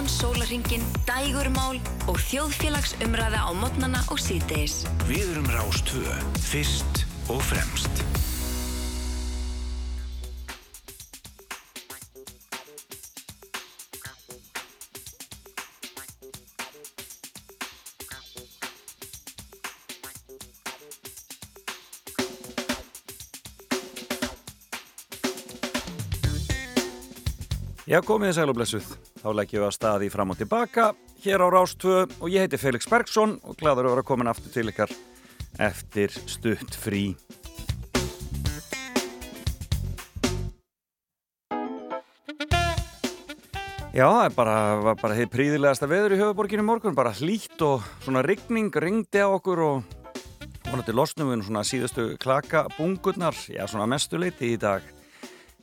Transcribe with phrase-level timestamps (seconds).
[0.00, 1.76] allan sólaringin, dægurmál
[2.08, 4.86] og þjóðfélagsumræða á modnana og síðdeis.
[5.04, 7.92] Við erum Rástvö, fyrst og fremst.
[27.84, 29.09] Já, komið þið sæl og blessuð.
[29.20, 30.84] Þá leggjum við að staði fram og tilbaka
[31.20, 34.70] hér á Rástvö og ég heiti Felix Bergsson og gladur að vera komin aftur til
[34.72, 34.94] ykkar
[35.60, 37.10] eftir stutt frí.
[43.90, 44.56] Já, það er bara,
[45.02, 49.60] bara heið príðilegasta veður í höfuborginu morgun, bara hlýtt og svona rigning ringdi á okkur
[49.66, 49.96] og
[50.70, 54.86] vonandi losnum við svona síðustu klakabungurnar, já svona mestuleiti í dag.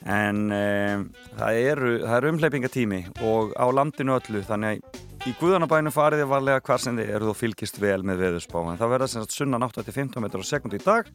[0.05, 1.07] En um,
[1.39, 6.83] það eru, er umhleypingatími og á landinu öllu, þannig að í Guðanabænu fariði varlega hvar
[6.83, 8.59] sem þið eru þú fylgist vel með veðurspá.
[8.63, 11.09] En það verða sem sagt sunnan 8-15 metrar á sekund í dag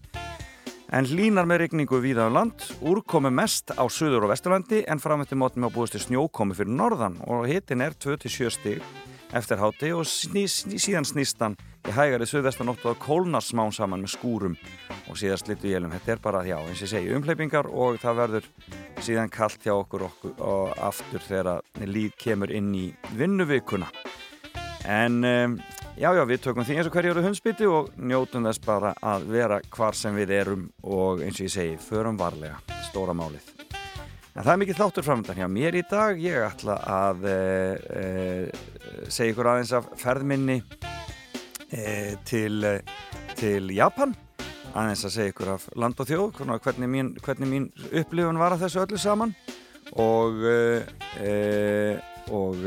[0.93, 5.39] en hlínar með regningu víða um land, úrkomi mest á söður og vesturlandi en framöndi
[5.41, 8.83] mótum á búist til snjókomi fyrir norðan og hitin er 2-7 stig
[9.33, 11.57] eftir háti og sný, sný, síðan snýstan
[11.89, 14.57] í hægari söðvestanóttu að kólna smán saman með skúrum
[15.11, 15.93] og síðast litu jælum.
[15.97, 18.49] Þetta er bara, já, eins og segi, umhleypingar og það verður
[19.03, 22.87] síðan kallt hjá okkur, okkur og aftur þegar líð kemur inn í
[23.19, 23.89] vinnuvikuna.
[24.87, 25.57] En um,
[25.99, 29.27] já, já, við tökum því eins og hverju eru hundsbytti og njótum þess bara að
[29.35, 33.51] vera hvar sem við erum og eins og ég segi, förum varlega, stóra málið.
[34.33, 36.17] En það er mikið þáttur framöndan hjá mér í dag.
[36.17, 37.37] Ég ætla að e,
[38.01, 40.63] e, segja ykkur aðeins af ferðminni
[41.73, 42.67] e, til,
[43.39, 44.15] til Japan.
[44.73, 48.67] Aðeins að segja ykkur af land og þjóð, hvernig mín, hvernig mín upplifun var að
[48.67, 49.35] þessu öllu saman.
[50.01, 50.39] Og,
[52.33, 52.63] og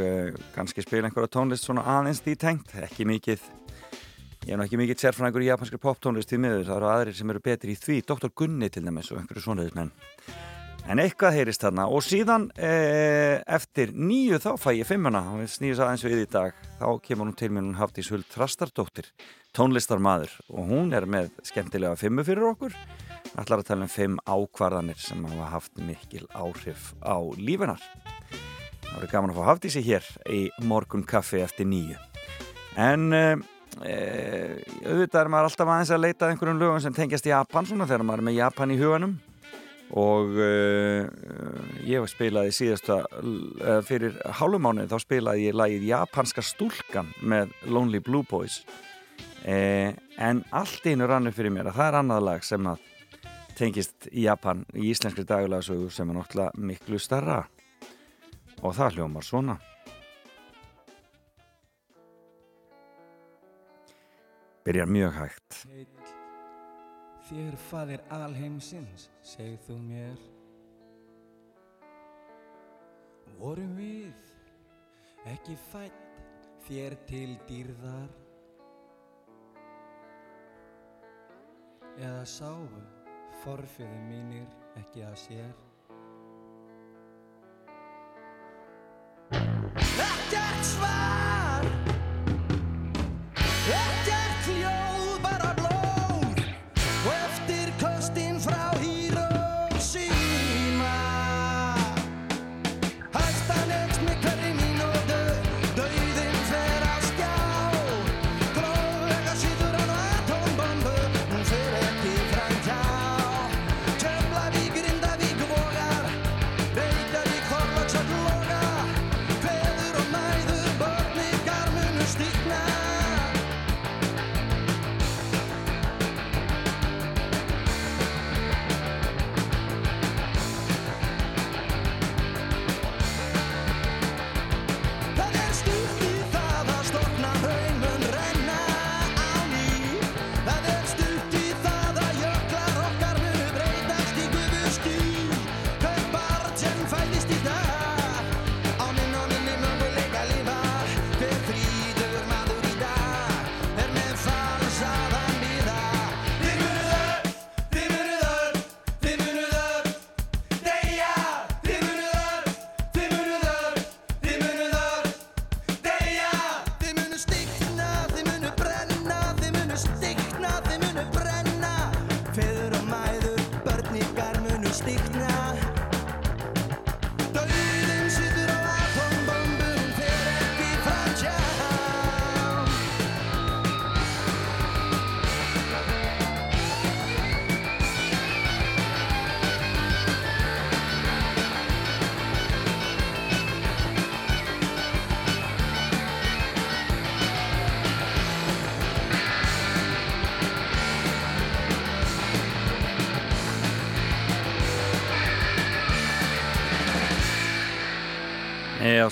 [0.54, 2.76] kannski spila einhverja tónlist svona aðeins því tengt.
[2.86, 3.48] Ekki mikið,
[4.46, 6.68] ég er nú ekki mikið sérfræðingur í japanskri poptónlist í miður.
[6.68, 8.04] Það eru aðrir sem eru betri í því.
[8.12, 8.30] Dr.
[8.38, 9.96] Gunni til dæmis og einhverju svoleiðis menn.
[10.86, 11.88] En eitthvað heyrist þarna.
[11.90, 12.74] Og síðan e,
[13.58, 15.24] eftir nýju þá fæ ég fimmuna.
[15.34, 16.62] Og við snýjum það eins og við í dag.
[16.78, 19.10] Þá kemur hún til mér hún Hafdís Huld Trastardóttir
[19.56, 22.76] tónlistarmadur og hún er með skemmtilega fimmu fyrir okkur.
[23.36, 27.82] Ætlar að tala um fimm ákvarðanir sem hafa haft mikil áhrif á lífinar
[28.86, 31.98] Það voru gaman að fá Hafdísi hér í morgun kaffi eftir nýju
[32.80, 33.24] en e,
[34.84, 38.24] auðvitað er maður alltaf aðeins að leita einhverjum lögum sem tengjast Japan svona þegar maður
[38.24, 39.18] er með Japan í huganum
[39.96, 41.06] og uh,
[41.88, 48.28] ég spilaði síðasta uh, fyrir hálfumánu þá spilaði ég lagið Japanska stúlkan með Lonely Blue
[48.28, 48.62] Boys.
[49.46, 52.84] Uh, en allt einu rannu fyrir mér að það er annað lag sem að
[53.56, 57.46] tengist í Japan í íslenskri dagulagsögu sem er náttúrulega miklu starra
[58.62, 59.60] og það hljómar svona.
[64.66, 65.95] Byrjar mjög hægt
[67.26, 70.20] Þér faðir alheimsins, segð þú mér.
[73.40, 74.28] Vorum við
[75.32, 76.22] ekki fætt
[76.68, 78.14] þér til dýrðar?
[81.98, 82.70] Eða sáu
[83.42, 84.46] forfiði mínir
[84.84, 85.65] ekki að sér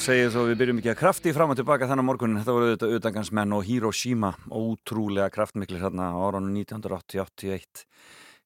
[0.04, 2.40] Já, segið svo við byrjum ekki að krafti fram og tilbaka þannig morgunin.
[2.42, 7.86] Þetta voru auðvitað auðvitaðgansmenn og Hiroshima ótrúlega kraftmiklir hérna á árunum 1981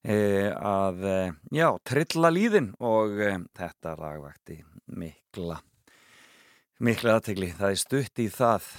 [0.06, 0.18] e,
[0.54, 1.16] að, e,
[1.58, 4.60] já, trilla líðin og e, þetta lagvækti
[5.02, 5.58] mikla
[6.78, 7.50] mikla aðtegli.
[7.58, 8.70] Það er stutt í það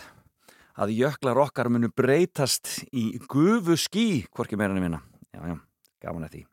[0.79, 5.03] að jöklar okkar munu breytast í gufu skí, hvorki meira en minna.
[5.35, 5.59] Já, já,
[6.07, 6.45] gaman að því.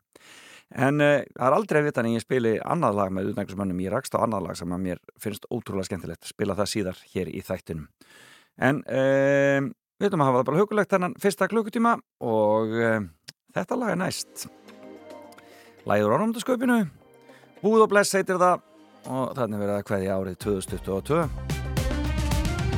[0.75, 3.81] En uh, það er aldrei að vita en ég spili annað lag með utnægusmönnum.
[3.85, 6.27] Ég rakst á annað lag sem að mér finnst ótrúlega skemmtilegt.
[6.27, 7.87] Spila það síðar hér í þættinum.
[8.57, 11.97] En uh, við veitum að hafa það bara hugulegt þennan fyrsta klukkutíma
[12.27, 12.99] og uh,
[13.55, 14.47] þetta lag er næst.
[15.87, 16.81] Læður orðumdasköpinu.
[17.63, 18.65] Búð og bless heitir það
[19.07, 21.21] og þannig verið að hvaði árið 2022.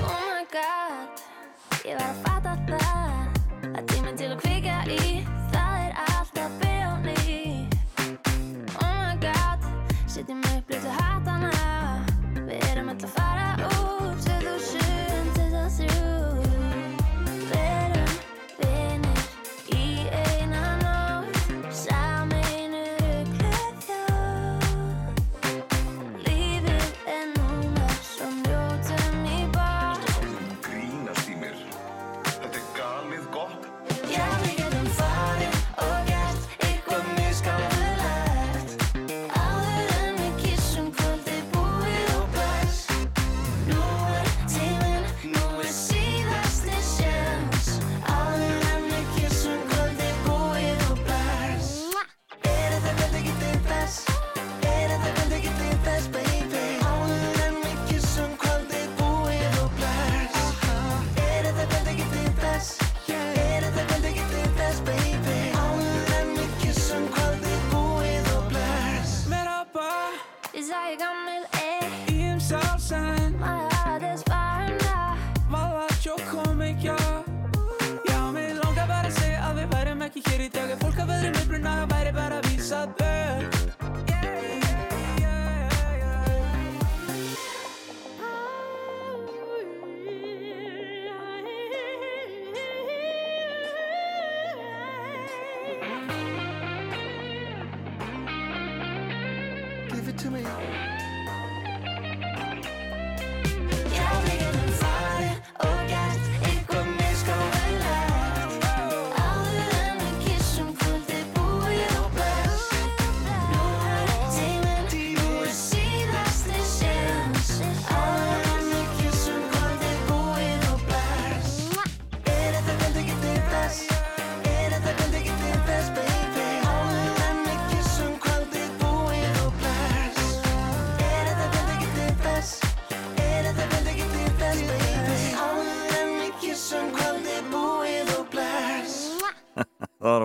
[0.06, 1.24] Oh my god,
[1.90, 2.29] ég var að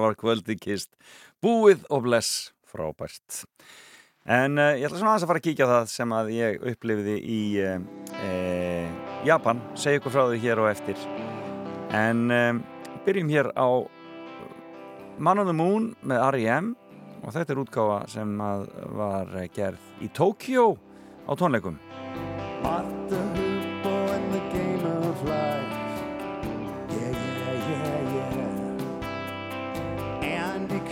[0.04, 0.92] var kvöldi kist.
[1.42, 2.52] Búið og bless.
[2.74, 3.44] Frábært.
[4.24, 7.16] En uh, ég ætla svona aðeins að fara að kíkja það sem að ég upplifiði
[7.20, 7.74] í uh,
[8.24, 9.60] uh, Japan.
[9.78, 11.04] Segja ykkur frá því hér og eftir.
[11.94, 12.62] En um,
[13.04, 13.68] byrjum hér á
[15.20, 16.72] Man on the Moon með R.E.M.
[17.22, 18.32] og þetta er útgáfa sem
[18.98, 20.72] var gerð í Tókjó
[21.28, 21.78] á tónleikum.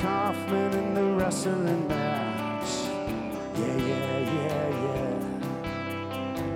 [0.02, 2.70] Kaufman in the wrestling match.
[3.56, 5.14] Yeah, yeah, yeah, yeah.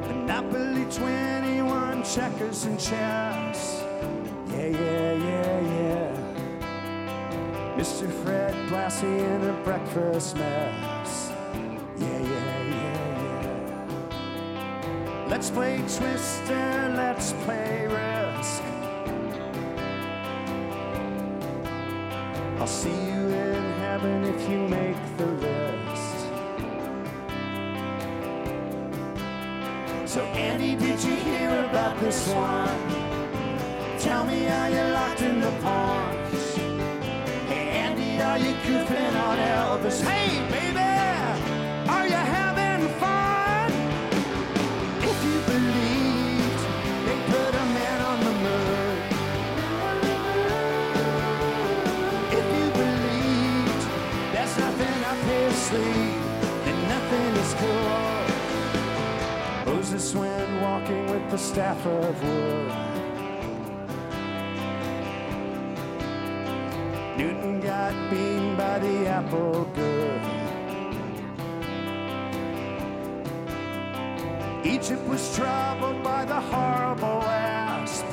[0.09, 3.85] Monopoly 21, checkers and chess.
[4.51, 6.11] Yeah, yeah, yeah, yeah.
[7.77, 8.11] Mr.
[8.25, 11.31] Fred Blassie in a breakfast mess.
[11.99, 13.87] Yeah, yeah, yeah, yeah.
[15.29, 18.76] Let's play Twister, let's play Risk.
[22.67, 26.19] I'll see you in heaven if you make the list.
[30.13, 34.01] So, Andy, did you hear about this one?
[34.01, 36.57] Tell me how you're locked in the pawns.
[37.47, 40.01] Hey, Andy, are you goofing on Elvis?
[40.03, 41.06] Hey, baby,
[61.37, 62.73] the staff of wood.
[67.19, 70.23] Newton got beaten by the apple good.
[74.65, 78.07] Egypt was troubled by the horrible asp.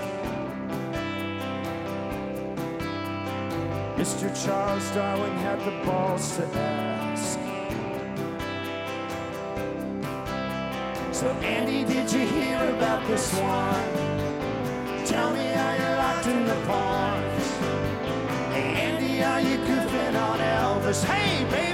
[3.95, 4.27] Mr.
[4.43, 6.92] Charles Darwin had the balls to ask.
[11.23, 15.05] So, Andy, did you hear about this one?
[15.05, 17.47] Tell me how you're locked in the ponds.
[18.51, 21.01] Hey, Andy, are you goofing on Elvis?
[21.05, 21.72] Hey, baby,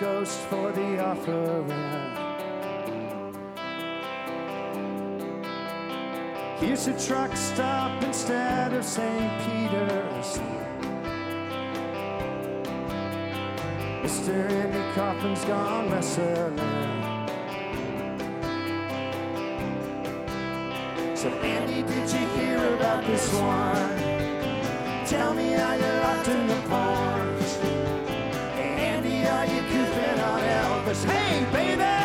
[0.00, 1.68] ghost for the offering.
[6.58, 9.30] Here's a truck stop instead of St.
[9.42, 10.40] Peter's.
[14.02, 14.50] Mr.
[14.50, 16.56] Andy Coffin's gone wrestling.
[21.14, 23.98] So Andy, did you hear about this one?
[25.06, 27.39] Tell me how you're locked in the ponds.
[30.90, 31.99] Hey baby,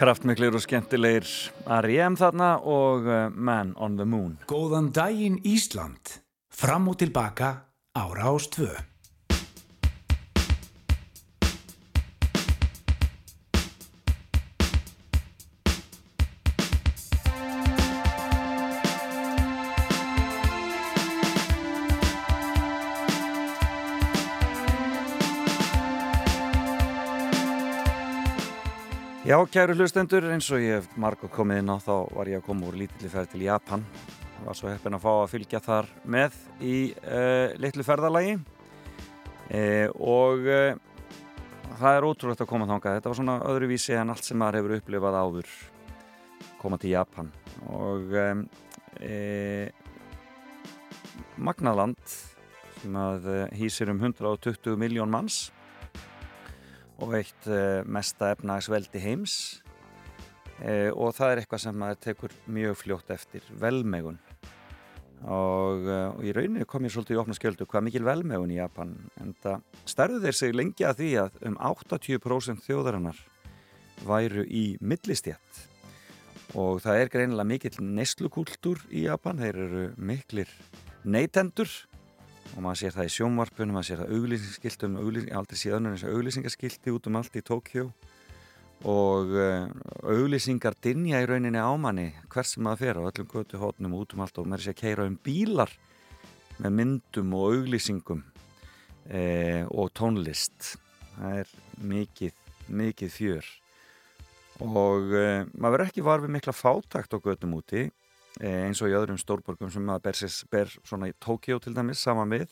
[0.00, 1.26] Kraftmiklir og skemmtilegir
[1.68, 2.14] R.E.M.
[2.16, 4.38] þarna og uh, Man on the Moon.
[4.48, 6.14] Góðan daginn Ísland.
[6.48, 7.50] Fram og tilbaka
[7.92, 8.70] ára ás tvö.
[29.30, 32.46] Já, kæru hlustendur, eins og ég hef margótt komið inn á þá var ég að
[32.48, 33.84] koma úr lítilli ferð til Japan.
[34.40, 39.86] Ég var svo heppin að fá að fylgja þar með í uh, litlu ferðalagi uh,
[40.02, 40.72] og uh,
[41.78, 42.96] það er ótrúlegt að koma þangað.
[42.98, 45.54] Þetta var svona öðruvísi en allt sem maður hefur upplifað áður
[46.64, 47.30] koma til Japan
[47.70, 48.44] og um,
[51.38, 52.18] Magnaland
[52.82, 53.30] sem að
[53.62, 55.44] hýsir um 120 miljón manns
[57.00, 59.36] og eitt uh, mesta efnagsveldi heims.
[60.60, 64.20] Uh, og það er eitthvað sem maður tekur mjög fljótt eftir velmegun.
[65.20, 68.94] Og, og í rauninni kom ég svolítið í opna skjöldu hvað mikil velmegun í Japan
[69.20, 73.20] en það stærðu þeir sig lengi að því að um 80% þjóðarinnar
[74.08, 75.66] væru í millistjætt
[76.58, 80.50] og það er greinilega mikill neslukúltúr í Japan, þeir eru miklir
[81.04, 81.70] neytendur
[82.54, 86.06] og maður sér það í sjónvarpunum, maður sér það auglýsingaskiltum, auglýsing, aldrei séð önnur eins
[86.06, 87.86] og auglýsingaskilti út um allt í Tókjó
[88.90, 89.68] og uh,
[90.08, 94.24] auglýsingar dinja í rauninni ámanni hvers sem maður fer á öllum götu hótnum út um
[94.24, 95.74] allt og maður sé að keira um bílar
[96.60, 98.22] með myndum og auglýsingum
[99.08, 100.74] eh, og tónlist.
[101.16, 101.54] Það er
[101.92, 102.36] mikið,
[102.80, 103.48] mikið fjör.
[104.60, 107.88] Og eh, maður verður ekki var við mikla fátakt á götum úti.
[107.88, 107.99] eh,
[108.40, 112.32] eins og í öðrum stórborgum sem maður ber, ber svona í Tókjó til dæmis saman
[112.32, 112.48] við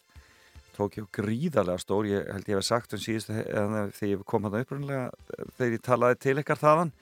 [0.79, 4.59] Tókjó gríðarlega stór, ég held ég hef sagt um síðustu, eða þegar ég kom hann
[4.61, 5.09] upprunlega,
[5.57, 6.93] þegar ég talaði til ykkar þaðan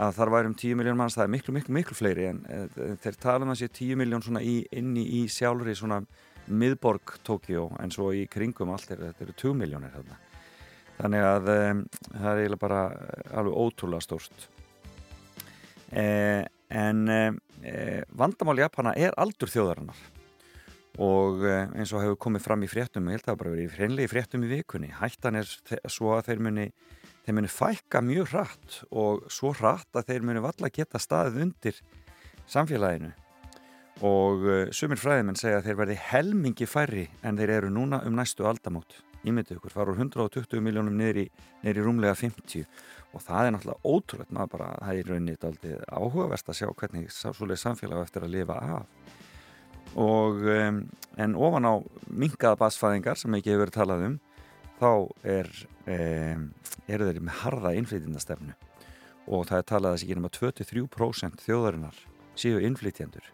[0.00, 2.60] að þar væri um 10 miljón manns, það er miklu, miklu, miklu fleiri en e,
[3.02, 6.00] þeir tala um að sé 10 miljón svona í, inni í sjálfri svona
[6.50, 10.16] miðborg Tókjó en svo í kringum allt er þetta eru 2 miljónir þarna.
[11.00, 11.58] Þannig að e,
[12.14, 12.80] það er eiginlega bara
[13.42, 14.48] alveg ótrúlega stórst.
[15.90, 16.06] E,
[16.70, 17.20] en e,
[18.16, 19.98] vandamál Japana er aldur þjóðarinnar.
[21.00, 23.76] Og e, eins og hefur komið fram í fréttum, ég held að það bara verið
[23.78, 25.50] hreinlega í fréttum í vikunni, hættan er
[25.90, 26.70] svo að þeir muni
[27.24, 31.82] þeir muni fækka mjög hratt og svo hratt að þeir muni valla geta staðið undir
[32.50, 33.12] samfélaginu.
[34.06, 38.16] Og uh, sumir fræðimenn segja að þeir verði helmingi færri en þeir eru núna um
[38.16, 38.96] næstu aldamót.
[39.20, 41.26] Ímyndið ykkur, fara úr 120 miljónum niður í,
[41.60, 42.64] niður í rúmlega 50
[43.10, 47.10] og það er náttúrulega ótrúlega maður bara, það er raunnit aldrei áhugaverst að sjá hvernig
[47.14, 49.16] svolítið samfélag eftir að lifa af.
[49.98, 50.80] Og um,
[51.18, 51.74] en ofan á
[52.06, 54.16] mingaða basfæðingar sem ekki hefur verið talað um
[54.80, 54.92] þá
[55.26, 55.50] er,
[55.90, 56.46] um,
[56.86, 58.54] eru þeir með harða innflytjandastefnu
[59.30, 61.98] og það er talað að þessi genum að 23% þjóðarinnar
[62.38, 63.26] séu innflytjandur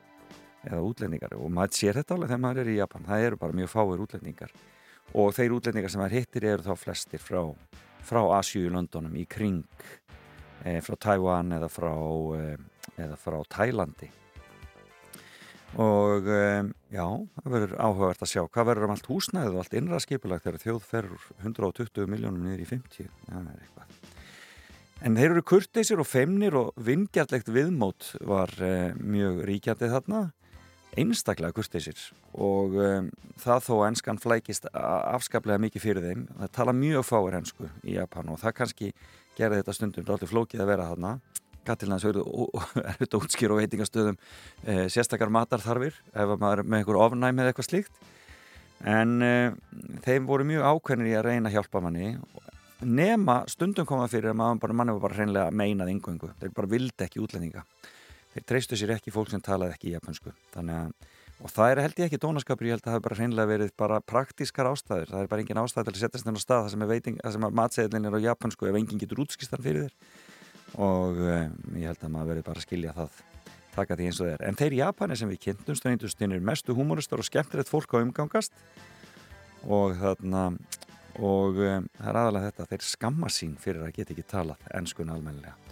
[0.66, 1.36] eða útlendingar.
[1.38, 3.06] Og maður sér þetta alveg þegar maður er í Japan.
[3.06, 4.54] Það eru bara mjög fáir útlendingar.
[5.14, 7.42] Og þeir útlendingar sem maður hittir eru þá flestir frá,
[8.06, 9.64] frá Asjú í Londonum í kring
[10.64, 11.92] e, frá Taiwan eða frá,
[12.38, 14.10] e, frá Tælandi.
[15.82, 17.04] Og um, já,
[17.42, 20.62] það verður áhugavert að sjá hvað verður um allt húsnæðið og allt innra skipulagt þegar
[20.62, 24.14] þjóð ferur 120 miljónum niður í 50 það er eitthvað.
[25.04, 28.54] En þeir eru kurteisir og feimnir og vingjarlegt viðmót var
[28.96, 30.22] mjög ríkjandi þarna
[30.96, 31.98] einstaklega kurteisir
[32.32, 33.08] og um,
[33.40, 38.32] það þó ennskan flækist afskaplega mikið fyrir þeim það tala mjög fáir ennsku í Japan
[38.32, 38.92] og það kannski
[39.36, 41.16] gerði þetta stundum ráttið flókið að vera þarna.
[41.66, 42.20] Katilans er
[43.00, 48.04] þetta útskýr og veitingastöðum e, sérstakar matarþarfir ef maður með einhver ofnæmi eða eitthvað slíkt.
[48.86, 49.32] En e,
[50.06, 52.12] þeim voru mjög ákveðnir í að reyna að hjálpa manni
[52.86, 56.70] nema stundum koma fyrir að maður bara, manni var bara reynlega meinað yngöngu, þeir bara
[56.70, 57.64] vildi ekki útlendinga
[58.36, 60.92] þeir treystu sér ekki fólk sem talaði ekki japansku að
[61.44, 63.72] og það er held ég ekki dónaskapur, ég held að það hefur bara hreinlega verið
[63.76, 66.70] bara praktískar ástæður, það er bara engin ástæð til að setja stundum á stað það
[66.72, 70.80] sem er, veiting, sem er matseðlin er á japansku ef enginn getur útskistan fyrir þér
[70.86, 73.20] og um, ég held að maður verið bara að skilja það
[73.76, 74.44] taka því eins og það er.
[74.48, 78.56] En þeir Japani sem við kynntumst og einhverjum mestu humoristar og skemmtilegt fólk á umgangast
[79.68, 80.48] og þarna
[81.20, 85.12] og um, það er aðalega þetta þeir skamma sín fyrir að geta ekki talað ennskun
[85.12, 85.65] almennilega.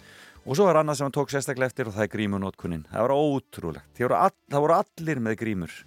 [0.45, 2.83] Og svo er annað sem hann tók sérstaklega eftir og það er grímunótkunnin.
[2.91, 4.01] Það var ótrúlegt.
[4.01, 5.77] Voru all, það voru allir með grímur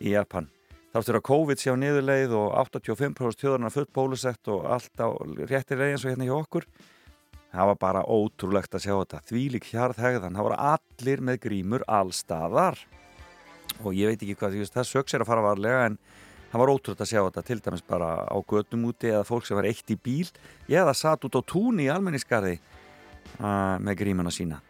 [0.00, 0.50] í Japan.
[0.92, 5.08] Það áttur að COVID sé á niðurleið og 85% þjóðarnar fullt bólusett og allt á
[5.08, 6.68] eins og hérna hjá okkur
[7.54, 12.80] það var bara ótrúlegt að sjá þetta þvílik hjarðhegðan, það voru allir með grímur allstaðar
[13.82, 15.98] og ég veit ekki hvað, það söks er að fara varlega en
[16.50, 19.58] það var ótrúlegt að sjá þetta til dæmis bara á gödum úti eða fólk sem
[19.58, 20.26] var eitt í bíl
[20.70, 22.58] eða satt út á túni í almenningskarði
[23.40, 24.60] uh, með grímuna sína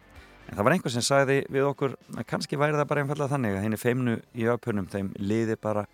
[0.45, 3.57] en það var einhver sem sagði við okkur að kannski væri það bara einfallega þannig
[3.57, 5.87] að henni feimnu í öpunum þeim liði bara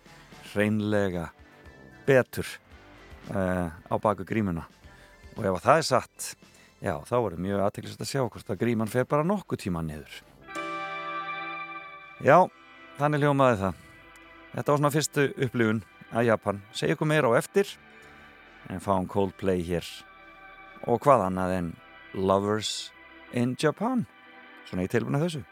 [0.52, 1.30] hreinlega
[2.06, 2.48] betur
[3.32, 4.68] uh, á baku grímuna
[5.36, 6.32] og ef það er satt
[6.82, 10.16] Já, þá er mjög aðteklisast að sjá hvort að gríman fer bara nokkuð tíma niður.
[12.26, 12.48] Já,
[12.98, 13.76] þannig hljómaði það.
[14.52, 16.58] Þetta var svona fyrstu upplifun að Japan.
[16.74, 17.70] Segja ykkur meira á eftir
[18.66, 19.86] en fáum Coldplay hér.
[20.90, 21.70] Og hvað annað en
[22.14, 22.92] Lovers
[23.32, 24.06] in Japan.
[24.68, 25.42] Svona í tilbúinu þessu.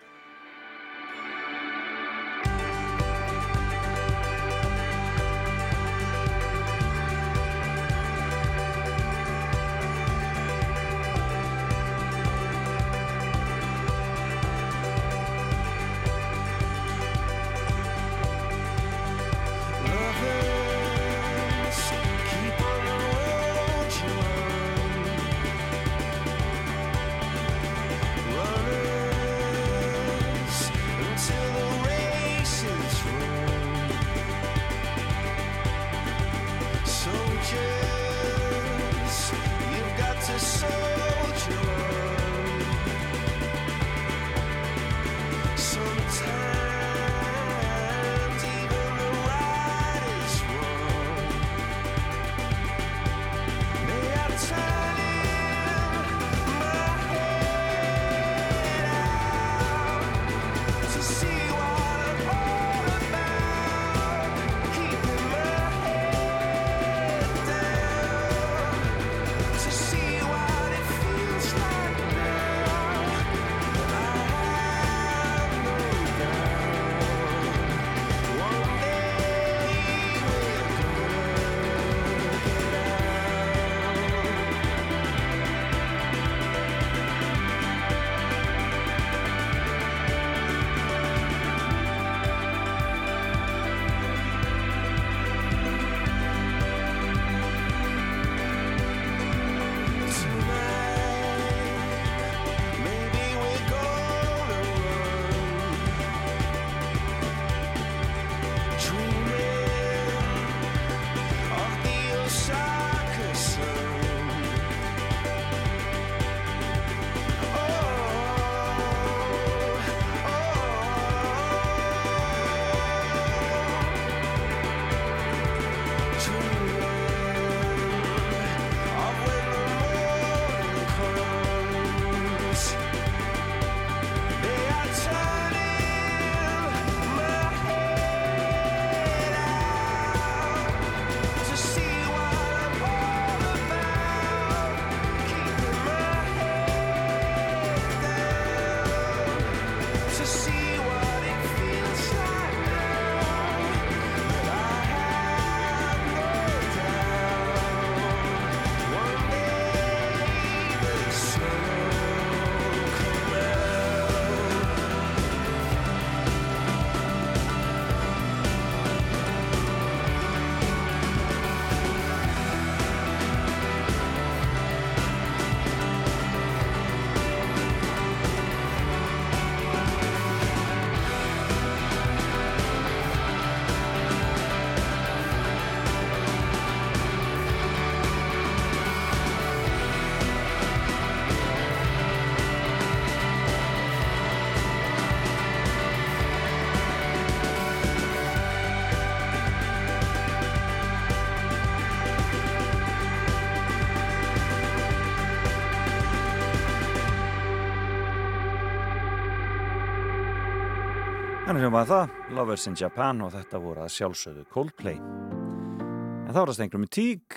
[211.70, 214.96] Sem var það, Lovers in Japan og þetta voru að sjálfsögðu Coldplay.
[214.98, 217.36] En þá er það stengur með Tík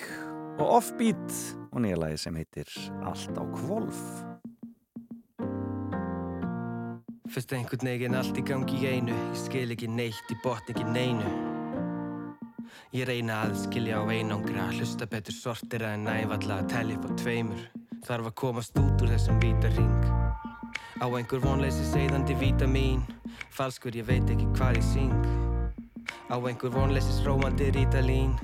[0.56, 1.36] og Offbeat
[1.68, 2.72] og nýja lagi sem heitir
[3.06, 4.00] Allt á kvolf.
[7.30, 9.14] Fyrst einhvern veginn allt í gangi í einu.
[9.14, 11.30] Ég skil ekki neitt, ég botn ekki neinu.
[12.90, 17.10] Ég reyna að skilja á einangra Hlusta betur sortir en nævalla Að telja upp á
[17.22, 17.64] tveimur.
[18.02, 20.23] Þarf að komast út úr þessum víta ring
[21.02, 23.00] Á einhver vonleysi segðandi vítamín.
[23.50, 25.24] Falskur, ég veit ekki hvað ég syng.
[26.30, 28.36] Á einhver vonleysis rómandi rítalín.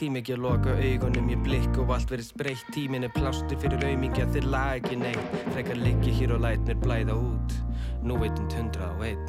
[0.00, 2.64] Tími ekki að loka augunum, ég blikk og allt verið spreitt.
[2.72, 5.38] Tímin er plástur fyrir aumingi að þeir lag ekki neitt.
[5.52, 7.56] Frekar liggi hér og læt mér blæða út.
[8.00, 9.24] Nú veitund hundra og einn.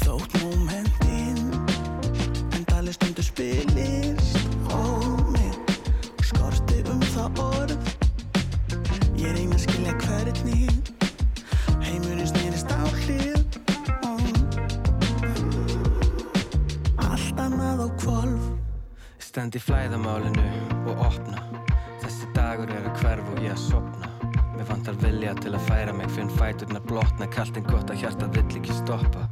[0.00, 0.79] Þótt momentin
[19.40, 20.42] Stend í flæðamálinu
[20.90, 21.38] og opna.
[22.02, 24.10] Þessi dagur er að hverfa og ég að sopna
[24.52, 28.28] Mér vantar vilja til að færa mig Finn fæturna blotna Kallt en gott að hjarta
[28.34, 29.22] vill ekki stoppa.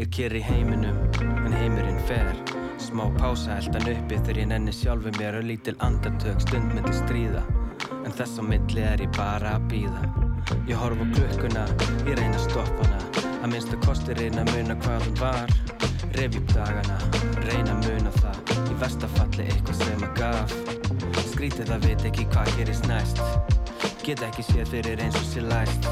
[0.00, 2.32] Ég keri heiminum en heimurinn fer.
[2.82, 7.44] Smá pása eldan uppi þegar ég nenni sjálfu mér Og lítil andartök stund myndi stríða.
[8.00, 10.02] En þess á milli er ég bara að býða
[10.66, 11.68] Ég horf á klukkuna,
[12.08, 15.54] ég reyna að stoppa hana Að minnstu kosti reyna að muna hvað hún var.
[16.16, 16.96] Revi upp dagana,
[17.44, 18.38] reyna að muna það.
[18.72, 20.54] Í verstafalli eitthvað sem að gaf.
[21.34, 23.20] Skrítið að veit ekki hvað gerist næst.
[24.04, 25.90] Get ekki séð fyrir eins og sér læst.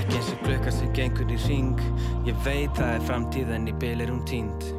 [0.00, 1.80] Ekki eins og klukka sem gengur í ring
[2.24, 4.70] Ég veit það er framtíð en í bil er hún tínd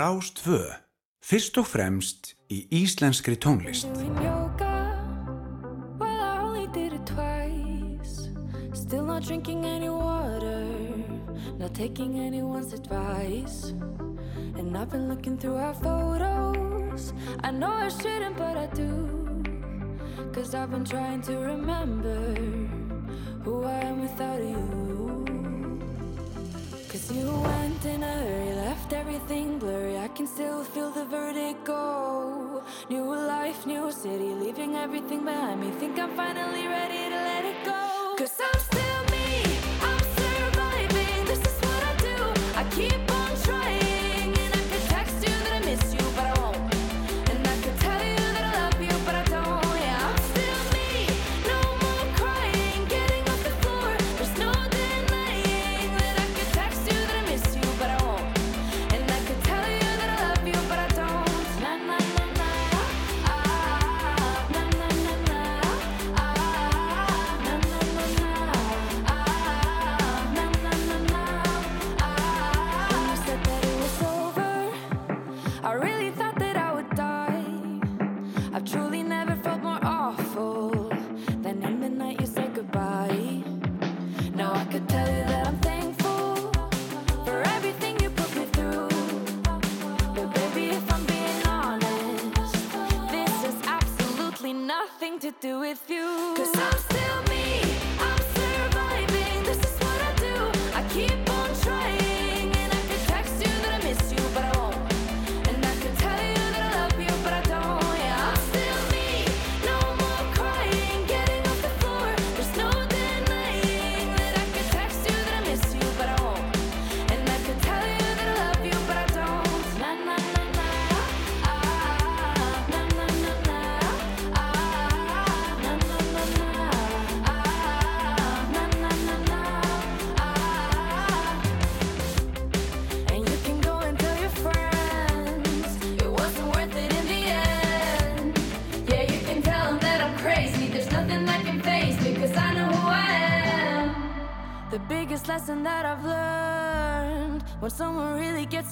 [0.00, 0.56] Rás 2.
[1.20, 3.84] Fyrst og fremst í íslenskri tónlist.
[9.20, 10.64] Drinking any water,
[11.58, 13.74] not taking anyone's advice.
[14.56, 17.12] And I've been looking through our photos.
[17.44, 18.88] I know I shouldn't, but I do.
[20.32, 22.34] Cause I've been trying to remember
[23.44, 25.09] who I am without you.
[27.10, 29.98] You went in a hurry, left everything blurry.
[29.98, 32.62] I can still feel the vertigo.
[32.88, 35.70] New life, new city, leaving everything behind me.
[35.72, 38.14] Think I'm finally ready to let it go.
[38.16, 38.69] Cause I'm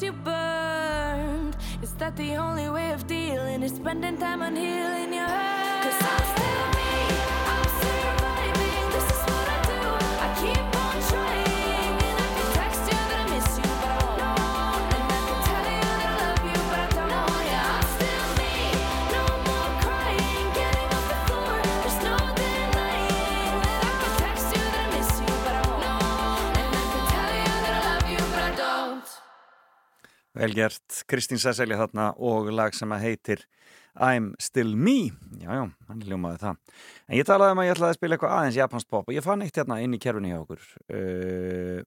[0.02, 2.77] you burned, is that the only way
[30.58, 33.44] gert, Kristín Sesselja þarna og lag sem að heitir
[33.98, 35.10] I'm Still Me.
[35.42, 36.58] Jájá, hann ljómaði það.
[37.08, 39.26] En ég talaði um að ég ætlaði að spila eitthvað aðeins japansk pop og ég
[39.26, 40.66] fann eitt hérna inn í kerfunni hjá okkur.
[40.92, 41.80] Uh,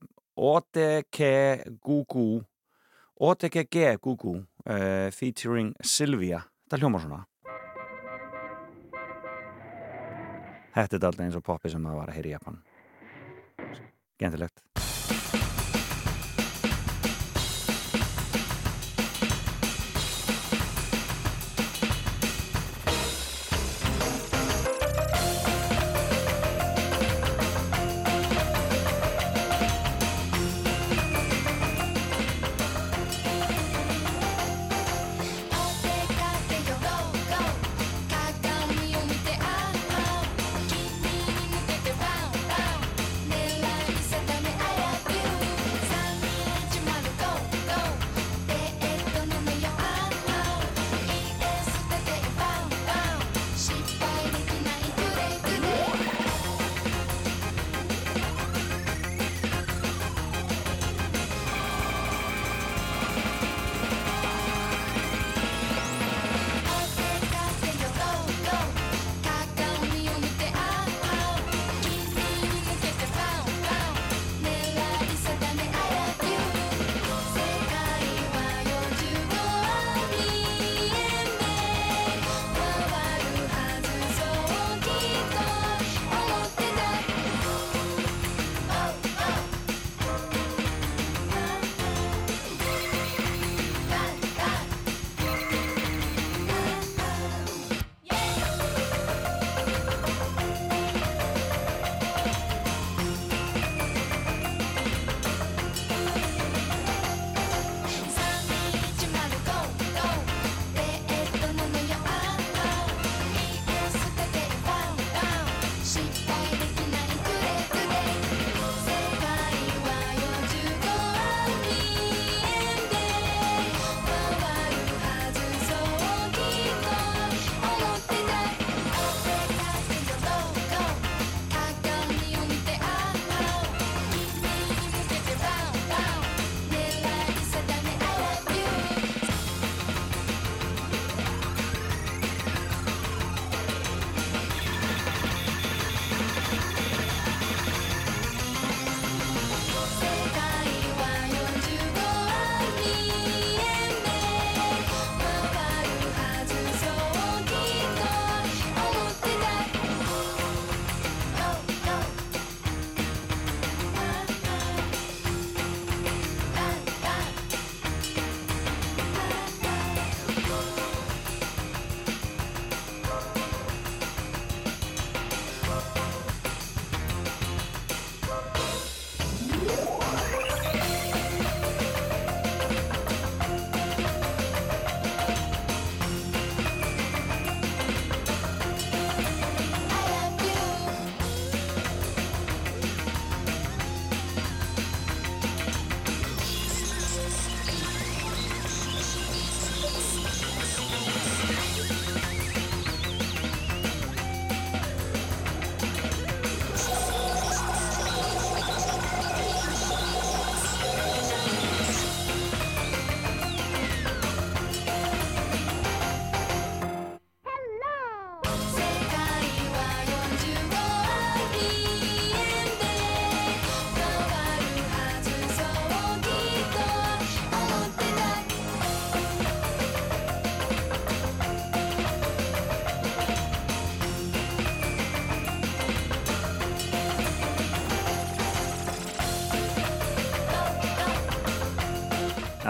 [0.52, 1.34] Oteke
[1.84, 2.42] Gugu
[3.22, 6.42] Oteke G Gugu uh, featuring Sylvia.
[6.66, 7.26] Þetta hljómar svona.
[10.72, 12.64] Þetta er alltaf eins og poppi sem það var að heyra í Japan.
[14.22, 14.64] Gentilegt.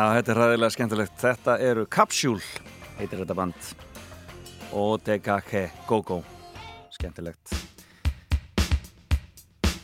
[0.02, 1.18] Já, þetta er ræðilega skemmtilegt.
[1.22, 2.62] Þetta eru Capsule,
[2.98, 3.68] heitir þetta band.
[4.74, 6.24] Og Degake Gogo.
[6.96, 7.54] Skemmtilegt.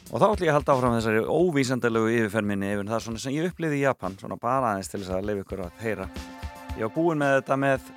[0.09, 3.37] Og þá ætlum ég að halda áfram þessari óvísandalegu yfirferð minni yfir það svona sem
[3.37, 6.09] ég upplýði í Japan, svona bara aðeins til þess að leiða ykkur að heyra.
[6.79, 7.95] Ég var búinn með þetta með,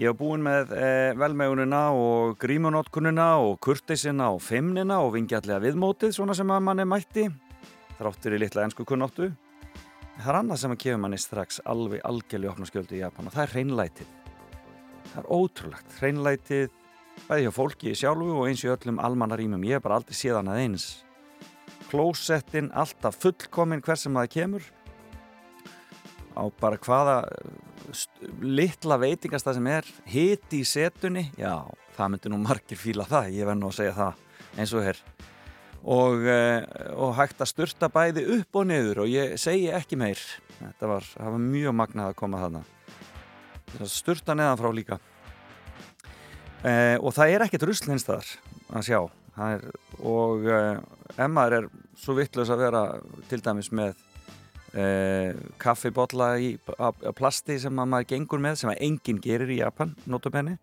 [0.00, 0.90] ég var búinn með e,
[1.20, 7.28] velmegunina og grímunótkunina og kurtisina og feimnina og vingjallega viðmótið svona sem að manni mætti,
[7.98, 9.34] þráttur í litla ennsku kunnóttu.
[10.14, 13.34] Það er annað sem að kefur manni strax alveg algjörlega opna skjöldu í Japan og
[13.34, 14.12] það er hreinlætið.
[15.10, 16.76] Það er ótrúlegt, hreinlætið
[17.24, 20.52] bæði hjá fólki sjálfu og eins í öllum almannarímum, ég hef bara aldrei séð hann
[20.52, 20.86] að eins.
[21.90, 24.70] Klósettin alltaf fullkomin hver sem það kemur.
[26.34, 27.18] Á bara hvaða
[28.42, 31.28] litla veitingast það sem er hiti í setunni.
[31.38, 31.66] Já,
[31.98, 35.00] það myndi nú margir fíla það ég verð nú að segja það eins og hér
[35.84, 36.64] og, eh,
[36.96, 40.20] og hægt að sturta bæði upp og niður og ég segi ekki meir.
[40.58, 42.62] Þetta var, var mjög magnað að koma þarna.
[43.90, 44.98] Sturta neðan frá líka.
[46.64, 48.24] Eh, og það er ekkert rusl hins þar
[48.72, 49.00] að sjá.
[49.44, 49.64] Er,
[50.00, 50.78] og eh,
[51.18, 51.66] ef maður er
[52.00, 52.82] svo vittlaus að vera
[53.28, 53.96] til dæmis með
[54.78, 59.58] eh, kaffibotla í a- a plasti sem að maður gengur með sem enginn gerir í
[59.60, 60.56] Japan, notabenni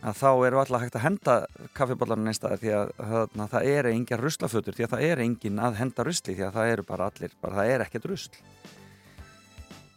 [0.00, 1.34] að þá eru alltaf hægt að henda
[1.76, 5.80] kaffibotlarinn einstæði því að þarna, það er engin ruslafötur því að það er enginn að
[5.80, 8.38] henda rusli því að það eru bara allir, bara það er ekkert rusl.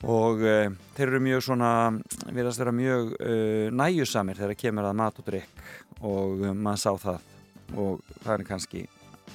[0.04, 1.70] Og uh, þeir eru mjög svona
[2.36, 5.64] viðast vera mjög uh, næjusamir þegar kemur að mat og drikk
[6.04, 7.30] og uh, maður sá það.
[7.74, 8.88] Og það er kannski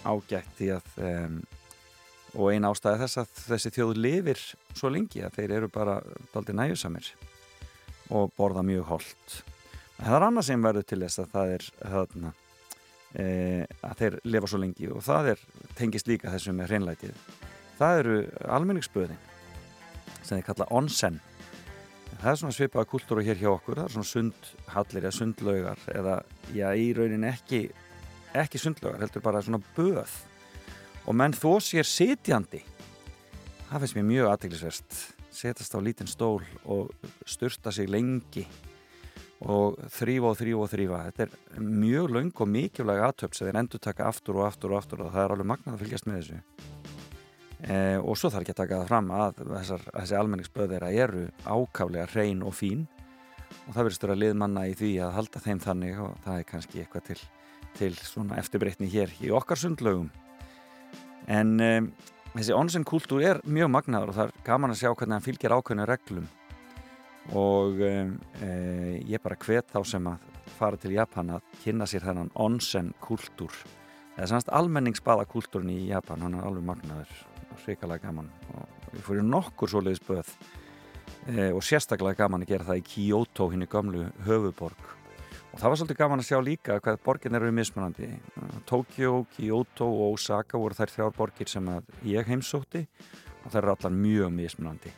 [0.05, 1.39] ágætt því að um,
[2.37, 4.43] og ein ástæði þess að þessi þjóð lifir
[4.77, 5.97] svo lengi að þeir eru bara
[6.35, 7.09] daldi næjusamir
[8.15, 9.39] og borða mjög holt
[9.99, 12.33] það er annað sem verður til þess að það er þarna,
[13.15, 13.25] e,
[13.89, 15.43] að þeir lifa svo lengi og það er
[15.79, 17.25] tengist líka þessu með hreinlætið.
[17.79, 18.15] Það eru
[18.59, 19.19] almenningsböðin
[20.23, 21.21] sem þeir kalla onsen.
[22.19, 26.17] Það er svona svipaða kultúra hér hjá okkur það er svona sundhallir eða sundlaugar eða
[26.51, 27.69] já í raunin ekki
[28.39, 30.11] ekki sundlaugar, heldur bara svona böð.
[31.09, 32.61] Og menn þó sér sitjandi.
[33.69, 34.99] Það finnst mér mjög aðteglisverst
[35.39, 36.91] setast á lítinn stól og
[37.29, 38.47] styrta sig lengi
[39.39, 43.61] og þrýfa og þrýfa og þrýfa þetta er mjög löng og mikilvæg aðtöps sem þeir
[43.63, 46.19] endur taka aftur og aftur og aftur og það er alveg magnað að fylgjast með
[46.19, 46.41] þessu.
[47.59, 51.25] Eh, og svo þarf ekki að taka það fram að þessar, þessi almenningsböð þeirra eru
[51.43, 52.85] ákaflega hrein og fín
[53.67, 56.83] og það verður störa liðmanna í því að halda þeim þannig og það er kannski
[56.83, 57.19] eitthvað til,
[57.81, 60.07] til svona eftirbreytni hér í okkar sundlaugum
[61.29, 61.91] en um,
[62.37, 65.57] þessi onsen kultúr er mjög magnaður og það er gaman að sjá hvernig hann fylgir
[65.59, 66.31] ákveðinu reglum
[67.37, 67.93] og e,
[69.05, 70.25] ég bara hvet þá sem að
[70.59, 73.53] fara til Japan að kynna sér þennan onsen kultúr.
[74.17, 77.13] Eða sannst almenningsbaða kultúrin í Japan hann er alveg magnaður
[77.65, 78.31] hrikalega gaman.
[78.55, 80.31] Og við fórum nokkur svoleiðis böð
[81.29, 84.95] e, og sérstaklega gaman að gera það í Kyoto hinn í gamlu höfuborg
[85.49, 88.09] og það var svolítið gaman að sjá líka hvað borgin eru mismunandi.
[88.69, 91.73] Tokyo, Kyoto og Osaka voru þær þrjár borgir sem
[92.07, 92.85] ég heimsótti
[93.43, 94.95] og þær eru allar mjög mismunandi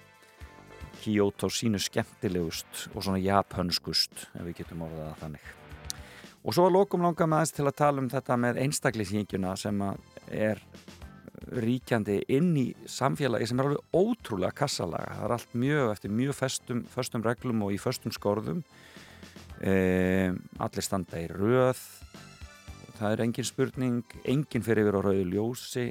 [1.00, 5.50] Kyoto sínu skemmtilegust og svona japanskust ef við getum orðað það þannig.
[6.40, 9.82] Og svo að lokum langar með aðeins til að tala um þetta með einstaklingshingjuna sem
[10.32, 10.62] er
[11.60, 15.16] ríkjandi inn í samfélagi sem er alveg ótrúlega kassalaga.
[15.18, 18.62] Það er allt mjög eftir mjög festum, festum reglum og í festum skorðum.
[19.60, 19.72] E,
[20.60, 21.80] allir standa í röð
[23.00, 25.84] það er engin spurning engin fyrir yfir á rauðu ljósi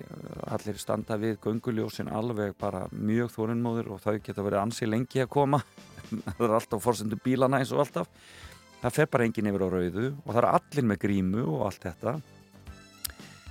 [0.54, 5.32] allir standa við gönguljósin alveg bara mjög þórinnmóður og þau geta verið ansi lengi að
[5.34, 5.62] koma.
[6.38, 8.10] Það er alltaf fórsendu bílana eins og alltaf.
[8.80, 11.88] Það fer bara engin yfir á rauðu og það er allir með grímu og allt
[11.88, 12.14] þetta.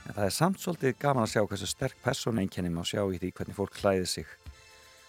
[0.08, 3.32] En það er samt svolítið gaman að sjá hversu sterk persóneinkenni má sjá í því
[3.36, 4.30] hvernig fólk klæði sig.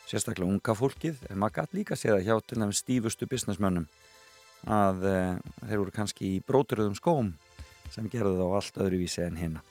[0.09, 3.85] Sérstaklega unga fólkið, en maður gæti líka að sé það hjá til þeim stífustu businessmönnum
[4.67, 5.19] að e,
[5.69, 7.31] þeir voru kannski í bróturöðum skóm
[7.93, 9.63] sem gerði þá allt öðruvísi en hinna.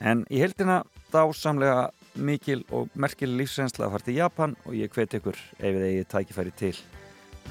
[0.00, 0.82] En í heldina
[1.12, 5.86] dásamlega mikil og merkil lífsrensla að fara til Japan og ég hveti ykkur ef þið
[5.88, 6.74] eigið tækifæri til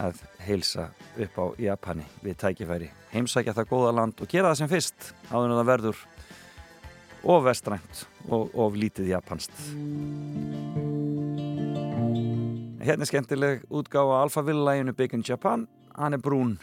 [0.02, 0.88] að heilsa
[1.20, 2.90] upp á Japani við tækifæri.
[3.12, 6.04] Heimsækja það góða land og gera það sem fyrst áður en það verður
[7.24, 9.54] og vestrænt og, og lítið japanst
[12.82, 15.68] hérna er skemmtileg útgáfa af Alphaville-læginu Big in Japan
[15.98, 16.58] hann er brún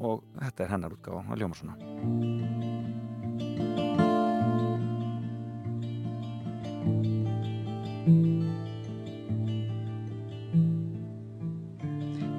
[0.00, 2.59] og þetta er hennar útgáfa, það ljóma svona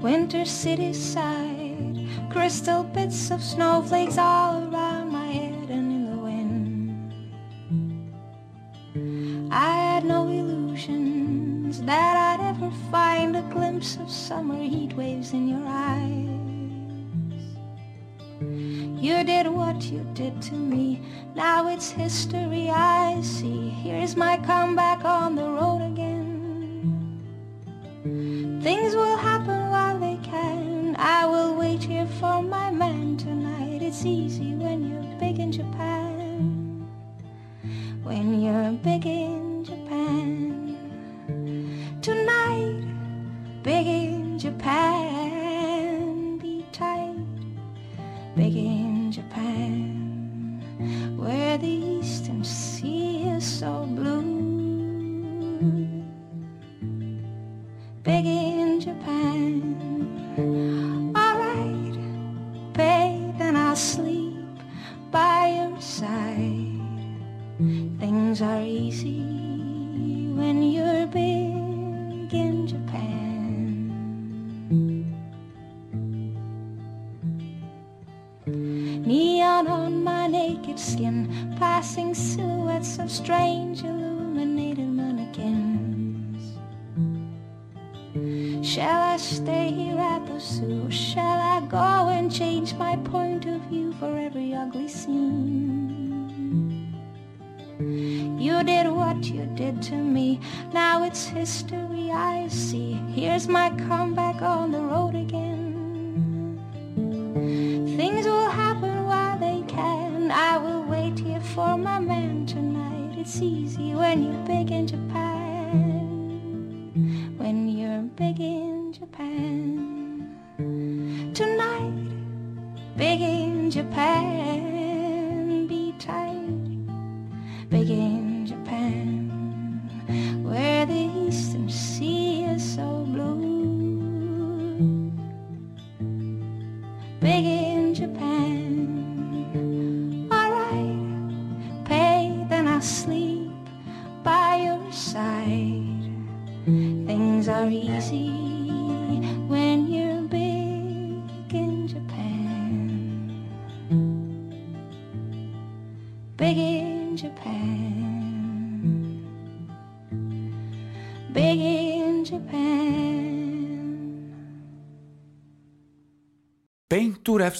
[0.01, 7.13] winter city side, crystal bits of snowflakes all around my head and in the wind.
[9.51, 15.47] I had no illusions that I'd ever find a glimpse of summer heat waves in
[15.47, 16.29] your eyes.
[18.99, 21.01] You did what you did to me,
[21.35, 23.69] now it's history I see.
[23.69, 26.21] Here's my comeback on the road again.
[28.63, 29.40] Things will happen
[38.39, 39.40] you're a.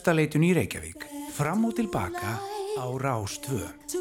[0.01, 1.03] textaleitun í Reykjavík.
[1.35, 2.33] Fram og tilbaka
[2.81, 4.00] á Rástvö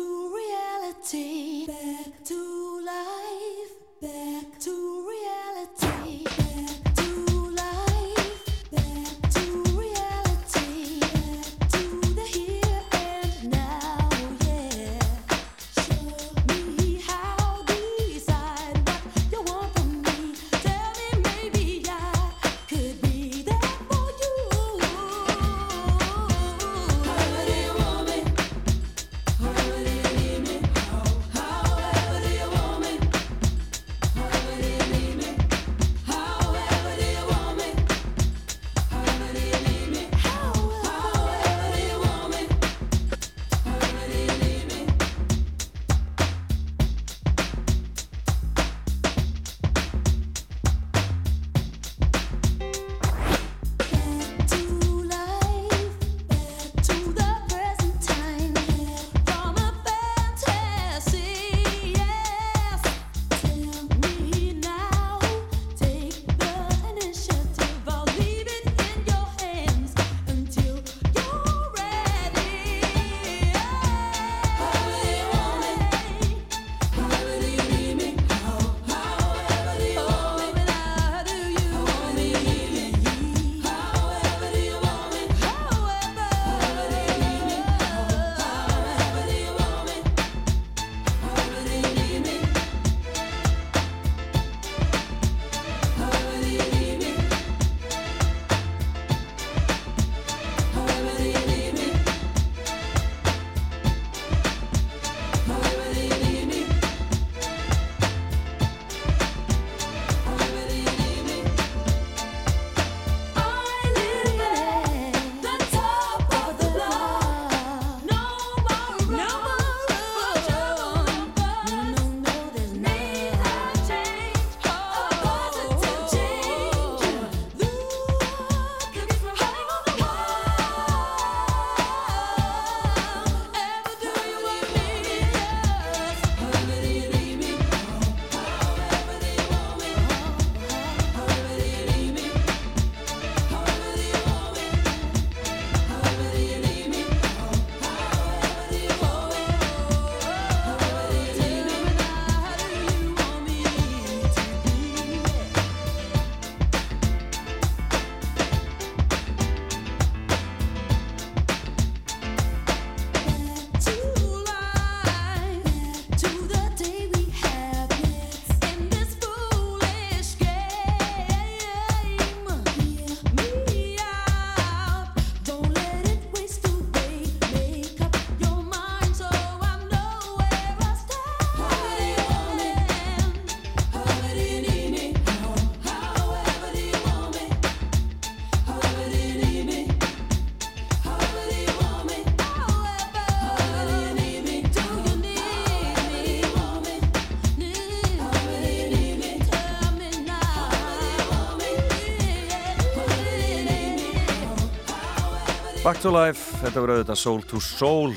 [205.91, 208.13] Back to Life, þetta voru auðvitað Soul to Soul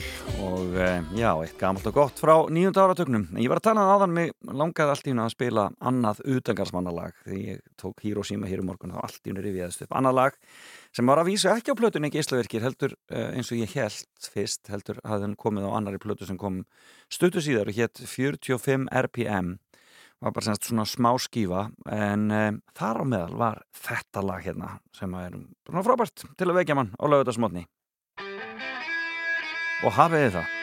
[0.46, 3.24] og e, já, eitt gamalt og gott frá nýjunda áratögnum.
[3.42, 7.40] Ég var að tala áðan mig langaði allt í hún að spila annað utangarsmannalag því
[7.48, 9.98] ég tók Hiroshima hér um morgun þá allt í hún er yfirðast upp.
[9.98, 10.38] Annað lag
[10.94, 14.30] sem var að vísa ekki á plötunni ekki Íslaverkir heldur e, eins og ég held
[14.36, 16.68] fyrst heldur hafði hann komið á annari plötu sem kom
[17.10, 19.56] stuttu síðar og hétt 45 RPM
[20.24, 22.42] var bara semst svona smá skífa en e,
[22.78, 26.94] þar á meðal var þetta lag hérna sem er svona frábært til að vekja mann
[26.96, 27.68] á laugutasmotni
[29.84, 30.63] og hafið þið það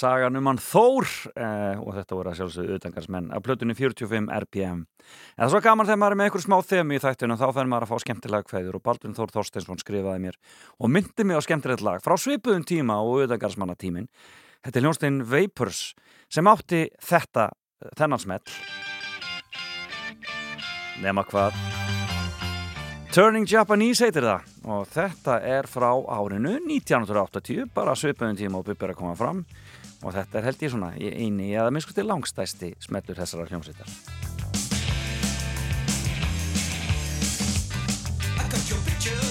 [0.00, 4.84] sagan um hann Þór eh, og þetta voru að sjálfsögðu utangarsmenn af plötunni 45 RPM.
[4.84, 7.46] En það er svo gaman þegar maður er með einhver smá þemu í þættinu þá
[7.56, 10.38] fær maður að fá skemmtilega kveður og Baldvin Þór Þorsteinsson skrifaði mér
[10.78, 14.08] og myndi mig á skemmtilegt lag frá svipuðum tíma og utangarsmannatímin.
[14.64, 15.82] Þetta er hljónstein Vapors
[16.32, 17.50] sem átti þetta,
[17.96, 18.56] þennan smell.
[21.00, 21.56] Nema hvað?
[23.10, 28.86] Turning Japanese heitir það og þetta er frá árinu 1980, bara svipuðum tíma og Bubbi
[28.86, 29.40] er að koma fram
[30.02, 33.90] og þetta er held ég svona í eini eða miskusti langstæsti smellur þessara hljómsveitar.
[38.40, 39.29] I got your picture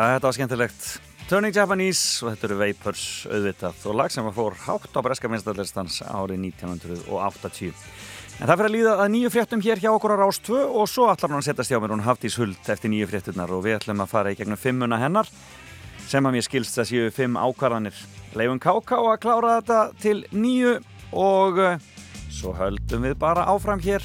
[0.00, 0.84] þetta var skemmtilegt.
[1.30, 6.00] Turning Japanese og þetta eru Vapors auðvitað og lag sem fór hátt á breska minnstallistans
[6.02, 7.74] árið 1980.
[8.40, 10.88] En það fyrir að líða að nýju fréttum hér hjá okkur á Rás 2 og
[10.88, 14.00] svo allar hann setjast hjá mér hún Hafdís Huld eftir nýju fréttunar og við ætlum
[14.00, 15.28] að fara í gegnum fimmuna hennar
[16.08, 18.00] sem að mér skilst að séu fimm ákvarðanir.
[18.32, 20.78] Leifum KK að klára þetta til nýju
[21.12, 21.88] og uh,
[22.32, 24.00] svo höldum við bara áfram hér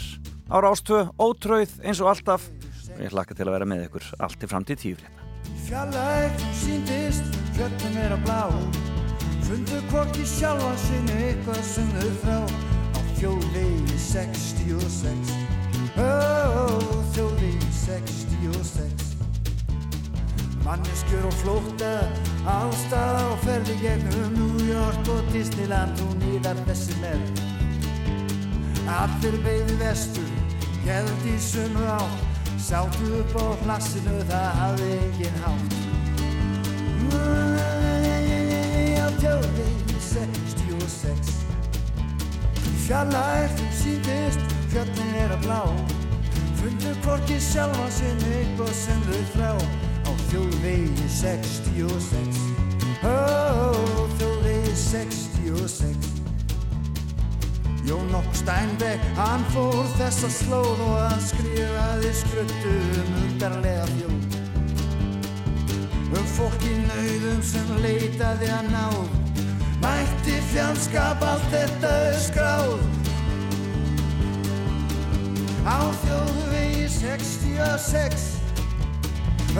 [0.52, 2.50] á Rás 2 ótröð eins og alltaf
[2.96, 5.25] og ég hlakka til að vera með ykkur allt til fram til tíu frétta.
[5.66, 8.42] Fjallægt síndist, fjöllum er að blá.
[9.46, 12.40] Fundu hvorki sjálfa sinni eitthvað sem þau þrá
[12.98, 15.34] Á þjóðvegi 66
[16.02, 16.10] Ó,
[17.14, 19.12] þjóðvegi 66
[20.66, 21.92] Manneskjur og flótta
[22.46, 27.24] Allstað og ferði gegnum New York og Disneyland og nýðar þessi með.
[28.94, 30.28] Allir beigði vestur,
[30.88, 35.74] held í sömu átt Sátu upp á plassinu, það hafði engin hátt.
[39.06, 41.30] Á tjóðvegi 66
[42.88, 45.62] Fjallægt þú síndist, fjöllin er að blá.
[46.58, 49.52] Fundu hvorki sjálfa sinni eitthvað sem þau þrá
[50.10, 52.44] Á þjóðvegi 66
[53.06, 53.16] Ó,
[54.18, 56.15] þjóðvegi 66
[57.86, 62.72] Jón Nokk Steinbeck, hann fór þessa slóð og hann skrifaði skruttu
[63.02, 64.38] um undarlega þjóð.
[66.16, 68.98] Um fólk í nauðum sem leitaði að náð,
[69.84, 71.94] mætti fjandskap allt þetta
[72.26, 72.74] skráð.
[75.70, 78.28] Á þjóðvegi 66,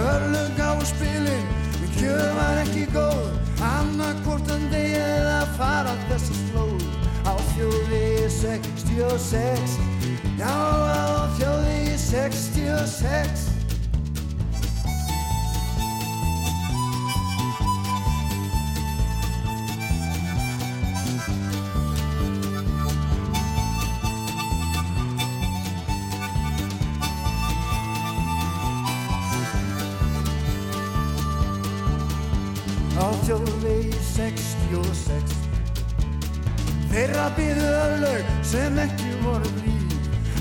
[0.02, 3.34] örlung á spilin, en kjöð var ekki góð,
[3.70, 9.78] annarkortan degi eða fara þessa slóð á þjóði 66
[10.38, 13.55] Já, á þjóði 66 Á
[37.26, 39.94] Þeirra byðu öflög sem ekki voru blíð.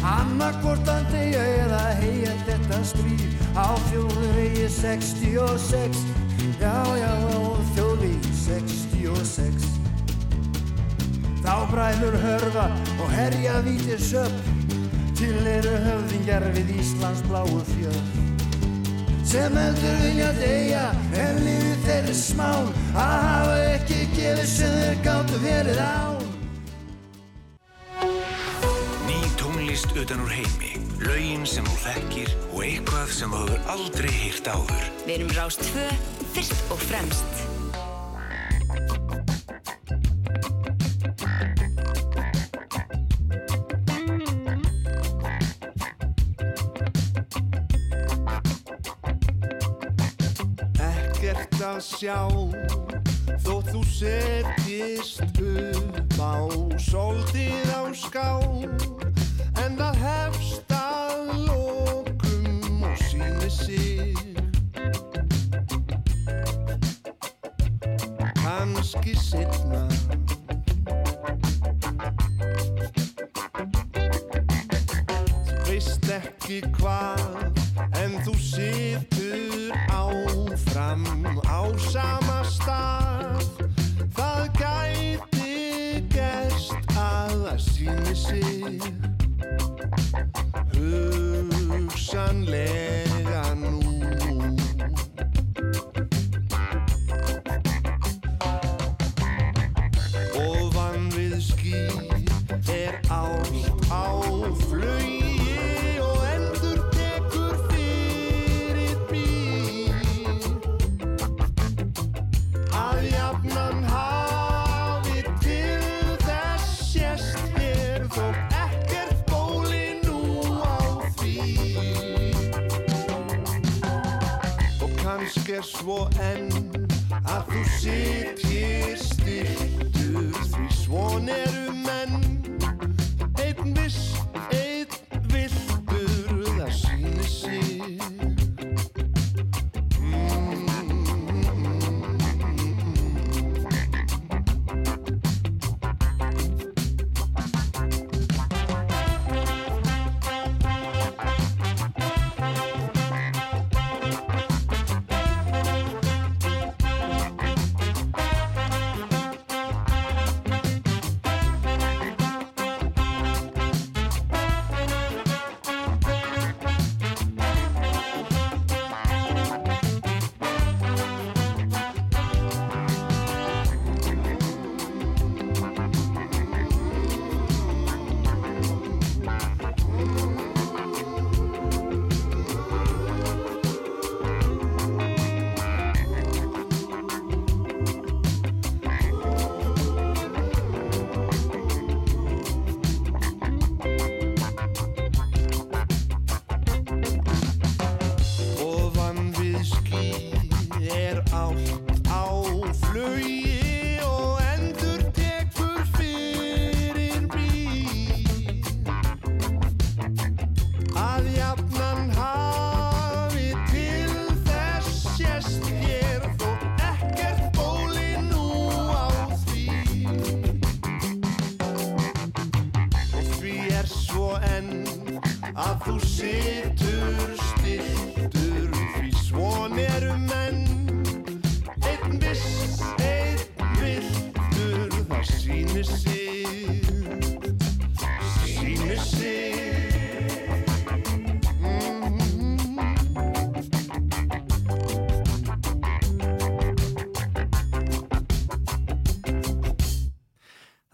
[0.04, 3.22] Annarkortan degja eða heia þetta stríð.
[3.56, 6.02] Á þjóðu vegi 66
[6.60, 7.40] Já, já, á
[7.72, 9.64] þjóðu vegi 66
[11.40, 12.66] Þá bræður hörfa
[12.98, 14.36] og herja vítir söp.
[15.16, 18.02] Til eru höfðingjar við Íslands bláu fjöð
[19.24, 20.82] sem heldur vilja deyja
[21.16, 22.68] en lífið þeirri smán.
[22.92, 26.23] Að hafa ekki gefið sem þeir gáttu verið án
[30.04, 34.82] utan úr heimi, lögin sem þú þekkir og eitthvað sem þú hefur aldrei heyrt áður.
[35.06, 35.84] Við erum Rás 2,
[36.34, 37.32] fyrst og fremst.
[50.84, 52.20] ekkert að sjá
[53.40, 56.36] þótt þú setjist upp á
[56.92, 58.28] soldið á ská
[69.14, 69.63] kannski setna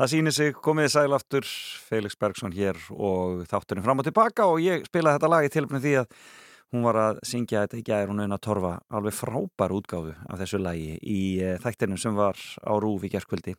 [0.01, 1.45] Það sýnir sig, komiði sæl aftur,
[1.85, 5.83] Felix Bergson hér og þátturinn fram og tilbaka og ég spilaði þetta lag í tilfnum
[5.85, 6.15] því að
[6.73, 10.63] hún var að syngja þetta í gæðir hún auðvitað torfa alveg frábær útgáfu af þessu
[10.65, 13.53] lagi í eh, þættinum sem var á Rúf í gerðskvöldi.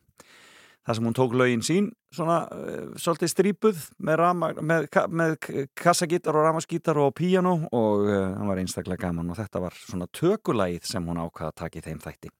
[0.82, 5.36] Það sem hún tók lögin sín, svona uh, svolítið strípuð með, rama, með, með
[5.78, 10.10] kassagítar og ramaskítar og píano og uh, hann var einstaklega gaman og þetta var svona
[10.10, 12.34] tökulagið sem hún ákvaða að taka í þeim þætti.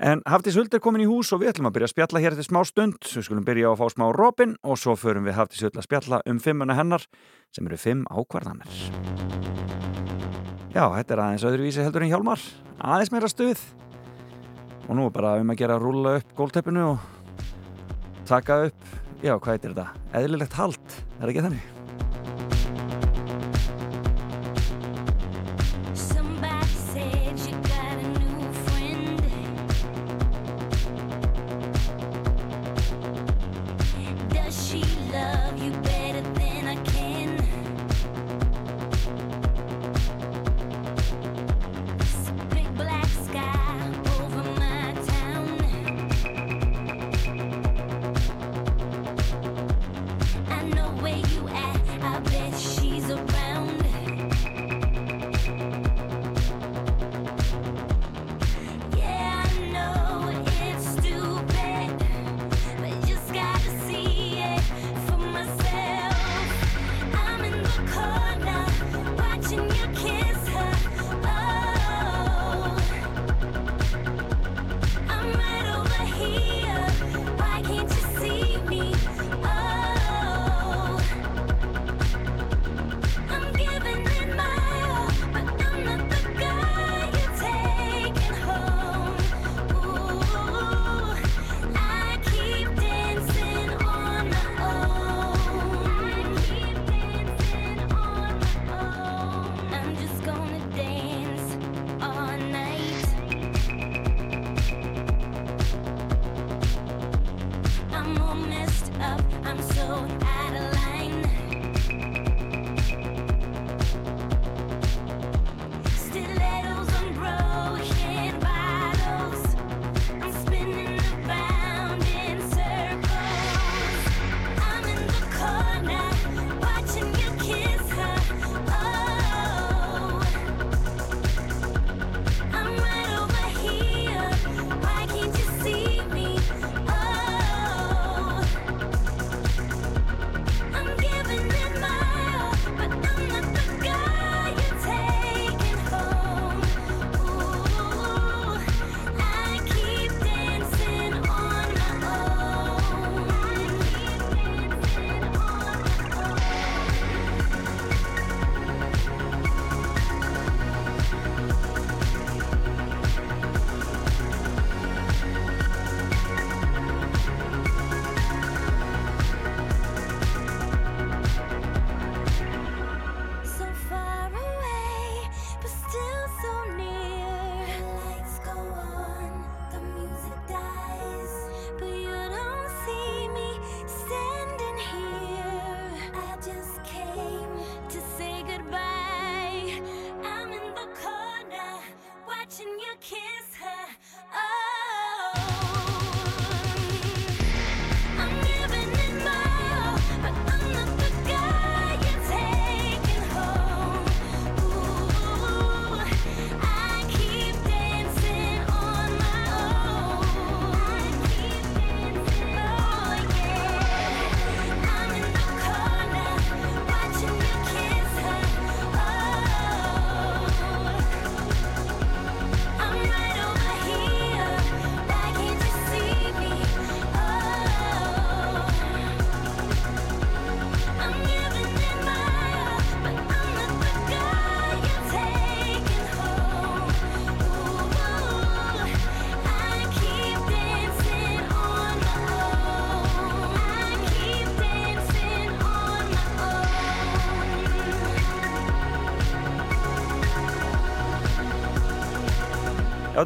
[0.00, 2.32] En Hafdís Huld er komin í hús og við ætlum að byrja að spjalla hér
[2.32, 2.96] eftir smá stund.
[3.04, 5.84] Við skulum byrja á að fá smá Robin og svo förum við Hafdís Huld að
[5.84, 7.04] spjalla um fimmuna hennar
[7.52, 8.72] sem eru fimm ákvarðanir.
[10.72, 12.40] Já, þetta er aðeins öðruvísi heldur en Hjálmar.
[12.80, 13.60] Aðeins meira stuð.
[14.88, 17.04] Og nú er bara um að gera að rúlla upp gólteppinu og
[18.24, 20.04] taka upp, já, hvað heitir þetta?
[20.22, 21.81] Eðlilegt hald, er ekki þannig?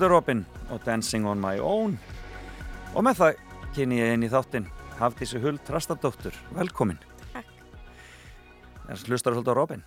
[0.02, 1.96] Er Robin og Dancing on my own.
[2.94, 3.38] Og með það
[3.76, 4.66] kynni ég inn í þáttinn
[4.98, 6.98] Hafdísi Huld Trastadóttur, velkomin.
[7.32, 7.48] Takk.
[8.86, 9.84] Það hlustar svolítið á Robin?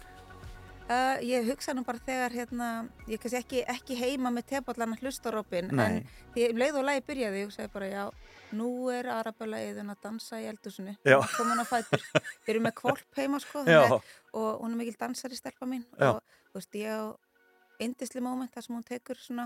[0.89, 2.67] Uh, ég hugsa nú bara þegar hérna,
[3.05, 5.83] ég kannski ekki, ekki heima með tebóllan að hlusta Robin Nei.
[5.85, 5.99] en
[6.33, 8.05] því um leið og lagi byrjaði ég hugsaði bara já,
[8.57, 10.95] nú er Arabella eðun að dansa í eldusinu
[11.35, 12.01] komin á fætur,
[12.47, 13.99] við erum með kvolp heima sko, að-
[14.33, 15.85] og hún er mikil dansari stelpa mín.
[15.93, 16.15] Já.
[16.15, 17.05] og þú veist ég á
[17.85, 19.45] indisli moment þar sem hún tekur svona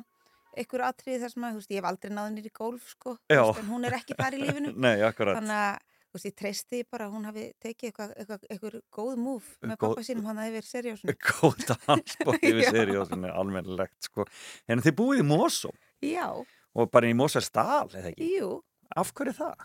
[0.58, 3.60] einhver atriði þar sem að, þú veist, ég hef aldrei náði nýri golf sko, veist,
[3.64, 5.40] en hún er ekki þar í lífinu Nei, akkurat.
[5.40, 5.78] þannig að
[6.14, 9.72] þú veist, ég treysti bara að hún hafi tekið eitthvað, eitthvað, eitthvað góð múf með
[9.78, 12.72] Góð- pappa sínum hann að yfir seriósinu Góð dansbótt yfir Já.
[12.78, 14.28] seriósinni, almennilegt sko.
[14.70, 15.72] En þið búið í Mosó
[16.06, 18.30] Já, og bara í Mosfellsdal, eða ekki?
[18.38, 18.52] jú,
[18.94, 19.64] Af hverju það?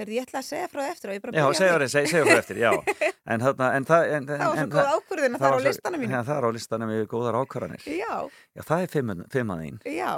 [0.00, 1.72] Herði, ég ætla að segja frá það eftir og ég bara Já, byrja á segja
[1.72, 1.80] því.
[1.80, 2.70] það, segja segja það eftir, já
[3.30, 5.66] En, þarna, en það en, Það var svo en, góð ákvörðun að það er á
[5.68, 6.14] listanum mínum.
[6.16, 8.14] Já, það er á listanum við góðar ákvarðanir Já,
[8.56, 10.12] Já, það er fimm, að þín já,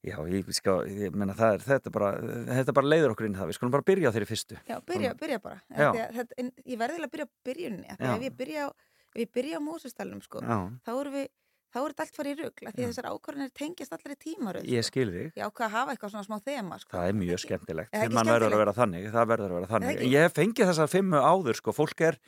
[0.00, 2.10] Já, ég, sko, ég meina það er, þetta bara,
[2.48, 4.56] þetta bara leiður okkur inn það, við skulum bara byrja á þeirri fyrstu.
[4.64, 5.58] já, byrja, byrja bara.
[5.68, 5.88] Já.
[5.90, 7.96] Að þetta, en Ég verði að byrja á byrjunni Já.
[8.00, 8.68] að ef ég byrja á,
[9.12, 10.56] ef ég byrja á músistalunum sko, Já.
[10.88, 11.28] þá erum við
[11.70, 14.68] þá er þetta allt farið í rugl, af því þessar ákvarðanir tengjast allir í tímaröð
[14.70, 15.30] Ég skil þig.
[15.38, 16.92] Ég ákvað að hafa eitthvað svona smá þema sko.
[16.96, 20.04] Það er mjög skemmtilegt, það verður að vera þannig, það verður að vera þannig.
[20.10, 22.20] Ég hef fengið þessar fimmu áður, sko, fólk er,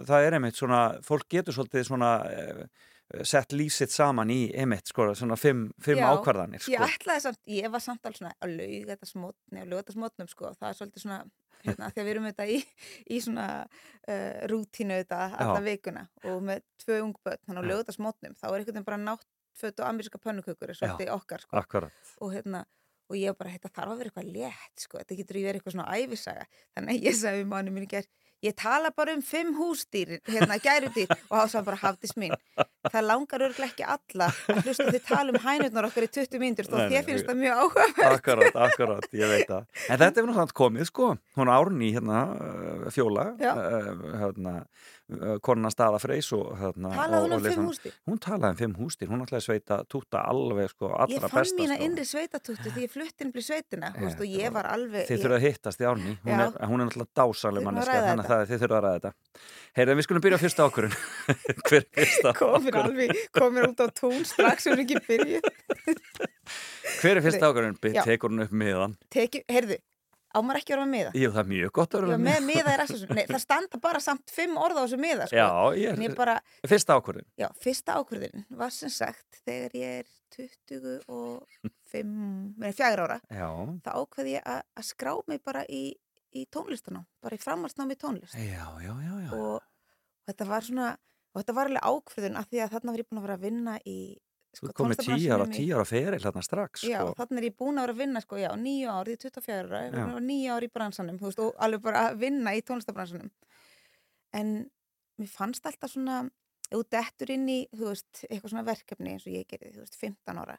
[0.00, 2.64] það er einmitt svona, fólk getur svolítið svona eh,
[3.26, 6.74] sett lífsitt saman í einmitt, sko, svona fimm, fimm Já, ákvarðanir, sko.
[6.74, 9.96] Ég ætlaði samt, ég var samt alveg svona að lauga þetta smotni, að lauga þetta
[9.96, 11.18] smotnum sko, það er svolítið svona,
[11.66, 12.58] hérna, að við erum þetta í,
[13.10, 14.98] í svona uh, rútínu
[15.44, 15.64] alla Já.
[15.66, 19.00] vikuna og með tvö ung börn, þannig að þetta smotnum, þá er einhvern veginn bara
[19.04, 21.56] náttföt og ameríska pönnukökur, er svolítið okkar sko.
[22.20, 22.64] Og hérna,
[23.10, 25.76] og ég bara, þetta þarf að vera eitthvað létt sko, þetta getur í verið eitthvað
[25.76, 28.10] svona æfisaga, þannig að ég sagði við manni mín í gerð,
[28.44, 32.34] ég tala bara um fimm húsdýr, hérna, gærudýr og þá sagði hann bara hafðis mín.
[32.86, 36.70] Það langar örglega ekki alla að hlusta þið tala um hænurnar okkar í 20 mínútur
[36.70, 38.00] þó Nei, nei, þér finnst það mjög áhugavert.
[38.10, 39.66] Akkurat, akkurat, ég veit það.
[39.88, 41.10] En þetta er samt komið, sko.
[41.36, 42.22] Hún Árný, hérna,
[42.94, 44.54] Fjóla, uh, hérna,
[45.44, 46.92] konuna staða freys og, hérna...
[46.94, 47.94] Talaði hún um fimm húsdýr?
[48.10, 51.32] Hún talaði um fimm húsdýr, hún ætlaði að sveita túta alveg, sko, allra Ég besta,
[51.36, 51.86] fann mína sko.
[51.88, 55.06] innri sveitatúttu því ég flutti inn í sveitina veist, og ég var alveg...
[55.08, 58.30] Þið ég- þurfa að hittast í Árný, hún, er, hún er að manneska, ræða þannig
[58.36, 59.12] að þið þurfa að ræða þetta.
[59.78, 60.96] Heyrðu, við skulum byrja á fyrsta ákvörun.
[61.66, 62.90] Hver er fyrsta komir ákvörun?
[62.90, 65.40] alveg, komir út á tún strax sem við ekki byrju.
[67.00, 67.52] Hver er fyrsta?
[67.94, 68.02] Já.
[68.06, 68.96] Tekur hún upp miðan?
[69.12, 69.78] Teki, heyrðu,
[70.30, 71.12] á maður ekki að vera með miða.
[71.18, 72.82] Jú, það er mjög gott að vera með miða er
[73.16, 75.36] nei, það standa bara samt fimm orð á þessu miða, sko.
[75.40, 75.48] Já,
[75.80, 76.36] ég er, bara,
[76.70, 77.26] fyrsta ákvörun.
[77.40, 80.06] já, fyrsta ákvörðin var sem sagt þegar ég er
[80.36, 82.06] 25,
[82.62, 83.48] nei, fjagur ára, Já,
[83.84, 85.82] þá ákveði ég að að skrá mig bara í,
[86.36, 88.34] í tónlistanám, bara í framhaldsnámi í tónlist.
[88.38, 89.30] já, já, já, já.
[89.34, 89.62] og
[90.30, 90.90] þetta var svona
[91.30, 93.44] og þetta var alveg ákveðun af því að þarna var ég búin að vera að
[93.46, 93.98] vinna í
[94.50, 97.12] Þú sko, komið tíu ára, tíu ára feril hérna strax, Já, sko.
[97.20, 99.78] þannig er ég búin að vera að vinna sko, já, nýju ár, ég er 24
[99.78, 100.06] ára, Já.
[100.26, 103.30] nýju ár í bransanum, þú veist, og alveg bara að vinna í tónlistabransanum.
[104.34, 104.50] En
[105.20, 106.16] mér fannst alltaf svona,
[106.66, 110.00] þú dettur inn í, þú veist, eitthvað svona verkefni eins og ég gerði, þú veist,
[110.02, 110.58] 15 ára.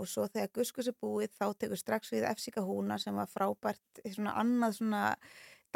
[0.00, 4.00] Og svo þegar Guskus er búið, þá tekur strax við Efsika Húna sem var frábært,
[4.14, 5.02] svona annað svona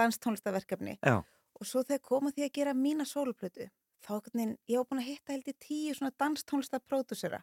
[0.00, 0.96] danstónlistaverkefni.
[1.04, 1.20] Já.
[1.60, 3.68] Og svo þegar koma því að gera mína sóluplötu,
[4.00, 7.42] þá einhvern veginn, ég var búin að hitta held í tíu svona danstónlistapródúsera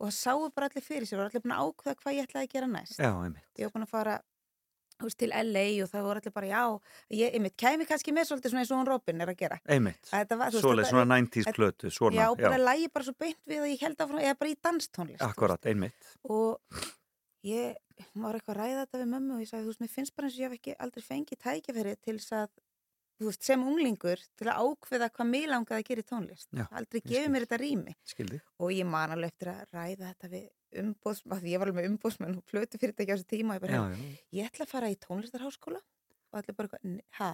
[0.00, 2.48] og það sáu bara allir fyrir sér og allir búin að ákveða hvað ég ætlaði
[2.48, 2.98] að gera næst.
[2.98, 3.46] Já, einmitt.
[3.58, 4.16] Ég var búin að fara
[5.04, 6.62] veist, til LA og það voru allir bara, já,
[7.18, 9.58] ég, einmitt, kæmi kannski með svolítið svona eins og hún Robin er að gera.
[9.66, 10.10] Einmitt.
[10.14, 12.48] Að var, veist, Svoleið, þetta- svona 90s þetta- plötu, svona, Já, já.
[12.48, 15.22] bara lægi bara svo beint við að ég held að ég er bara í danstónlist.
[15.22, 15.94] Akkurat, einmitt.
[16.24, 16.60] og
[17.44, 17.74] ég
[18.14, 20.28] var eitthvað að ræða þetta við mömmu og ég sagði, þú veist, mér finnst bara
[20.28, 22.48] eins og ég hef ekki aldrei fengið tækifæri til þess að
[23.28, 27.00] veist, sem unglingur til að ákveða hvað mig langaði að gera í tónlist Já, aldrei
[27.04, 28.40] gefið mér þetta rými Skildi.
[28.58, 30.44] og ég man alveg eftir að ræða þetta við
[30.84, 33.78] umbóðsmann, því ég var alveg með umbóðsmann og plötu fyrirtæki á þessu tíma ég bara,
[33.78, 34.20] Já, já.
[34.40, 36.80] ég ætla að fara í tónlistarháskóla og allir bara,
[37.20, 37.28] hæ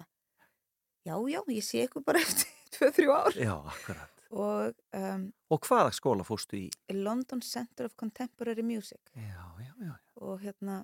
[1.09, 4.21] já, já, ég sé ykkur bara eftir 2-3 ár Já, akkurat.
[4.31, 6.67] og um, Og hvaða skóla fórstu í?
[6.93, 9.95] London Center of Contemporary Music Já, já, já.
[10.21, 10.83] og hérna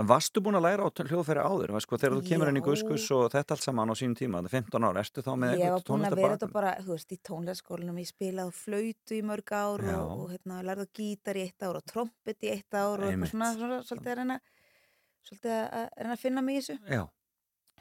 [0.00, 1.74] En varstu búin að læra á hljóðfæri áður?
[1.84, 2.66] Sko, þegar þú kemur inn í Já.
[2.70, 5.60] Guskus og þetta allt saman á sínum tíma, þetta er 15 ára, ertu þá með
[5.60, 9.20] Ég var búin að vera þetta bara, þú veist, í tónleikaskólanum, ég spilaði flautu í
[9.28, 9.96] mörg ár Já.
[9.98, 13.34] og, og hérna, lærði gítar í eitt ár og trompet í eitt ár og eitthvað
[13.34, 14.38] svona, svona, svolítið að reyna,
[15.28, 16.78] svolítið að, reyna að finna mig í þessu.
[16.88, 17.04] Já,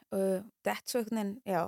[0.09, 1.67] Uh, Dett svo einhvern veginn, já,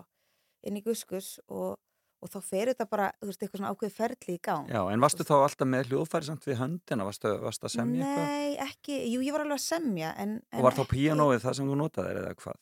[0.66, 1.76] inn í guskus og,
[2.22, 4.70] og þá fer þetta bara, þú veist, eitthvað svona ákveð ferli í gang.
[4.70, 7.08] já, en varstu þá alltaf með hljóðfæri samt við höndina?
[7.08, 8.32] Varstu, varstu að semja eitthvað?
[8.32, 11.58] Nei, ekki, jú, ég var alveg að semja, en, en Og var þá píanóið það
[11.60, 12.62] sem þú notaðir eða hvað?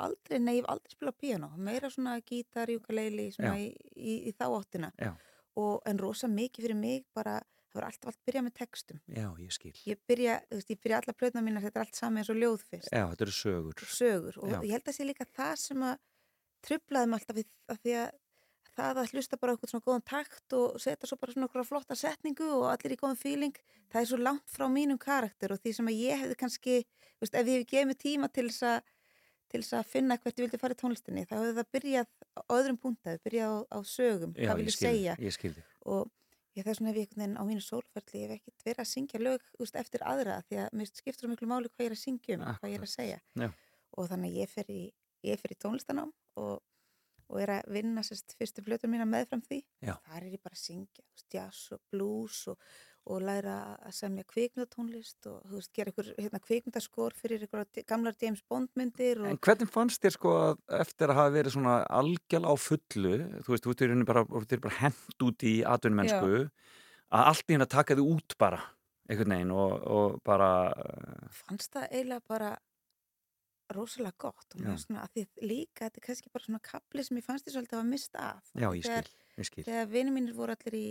[0.00, 4.34] Aldrei, nei, ég hef aldrei spilað píanó, meira svona gítar, júkaleili, svona í, í, í
[4.38, 4.92] þá áttina.
[5.60, 7.40] Og, en rosa mikið fyrir mig bara
[7.70, 9.72] það var alltaf allt byrjað með textum Já, ég skil.
[9.86, 12.40] ég byrja, þú veist, ég byrja alla plötna mínar þetta er allt saman eins og
[12.40, 13.84] ljóð fyrst Já, þetta eru sögur.
[13.94, 14.58] sögur og Já.
[14.66, 16.00] ég held að sé líka það sem að
[16.66, 18.10] trublaði mig alltaf við, að því að
[18.76, 21.96] það að hlusta bara okkur svona góðan takt og setja svo bara svona okkur flotta
[21.98, 23.58] setningu og allir í góðan feeling,
[23.90, 26.78] það er svo langt frá mínum karakter og því sem að ég hefði kannski,
[27.22, 28.96] veist, ef ég hefði gefið mig tíma til þess að
[29.50, 32.40] til þess að finna hvert ég vildi fara í tónlistinni þá hefði það byrjað á
[32.54, 35.16] öðrum puntaði, byrjað á, á sögum, Já, hvað vil ég segja?
[35.18, 35.34] ég
[35.90, 36.12] og
[36.58, 38.90] ég þess vegna hef ég einhvern veginn á mínu sólferli ég hef ekkert verið að
[38.90, 41.96] syngja lög úst, eftir aðra því að mér skiptur svo miklu máli hvað ég er
[41.96, 43.20] að syngja um, hvað ég er að segja.
[43.42, 43.48] Já.
[43.98, 44.82] og þannig ég fer í,
[45.26, 46.62] í tónlistanám og,
[47.30, 49.94] og er að vinna sérst fyrstu plötur mína meðfram því Já.
[50.06, 52.58] þar er ég bara að syngja jazz og blues og,
[53.10, 53.56] og læra
[53.86, 58.72] að semja kvikmyndatónlist og þú veist, gera ykkur hérna, kvikmyndaskor fyrir ykkur gamlar James Bond
[58.78, 62.54] myndir og En hvernig fannst þér sko að eftir að hafa verið svona algjörl á
[62.66, 63.14] fullu,
[63.46, 66.44] þú veist, þú ert í rauninni bara, bara hent út í atvinnmennsku,
[67.10, 68.60] að allt í hérna taka þið út bara,
[69.10, 70.50] einhvern veginn og, og bara,
[71.44, 72.56] fannst það eiginlega bara
[73.76, 74.72] rosalega gott Já.
[74.80, 77.82] svona því líka þetta er kannski bara svona kapli sem ég fannst því svolítið að
[77.82, 79.10] hafa mist af já, ég skil, þegar,
[79.40, 79.64] ég skil.
[79.68, 80.86] þegar vinið mínir voru allir í,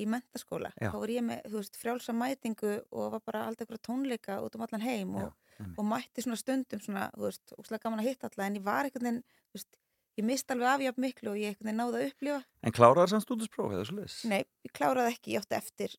[0.00, 0.90] í mentaskóla Já.
[0.92, 4.66] þá var ég með, veist, frjálsa mætingu og var bara alltaf eitthvað tónleika út um
[4.66, 5.78] allan heim og, einmitt.
[5.78, 8.90] og mætti svona stundum svona, þú veist, úslega gaman að hitta alla en ég var
[8.90, 9.80] veginn, þú veist,
[10.20, 13.74] ég mist alveg afjátt miklu og ég veginn náði að upplifa En kláraði samt stúdinspróf
[13.74, 14.20] eða svo leiðis?
[14.30, 15.98] Nei, ég kláraði ekki, ég átti eftir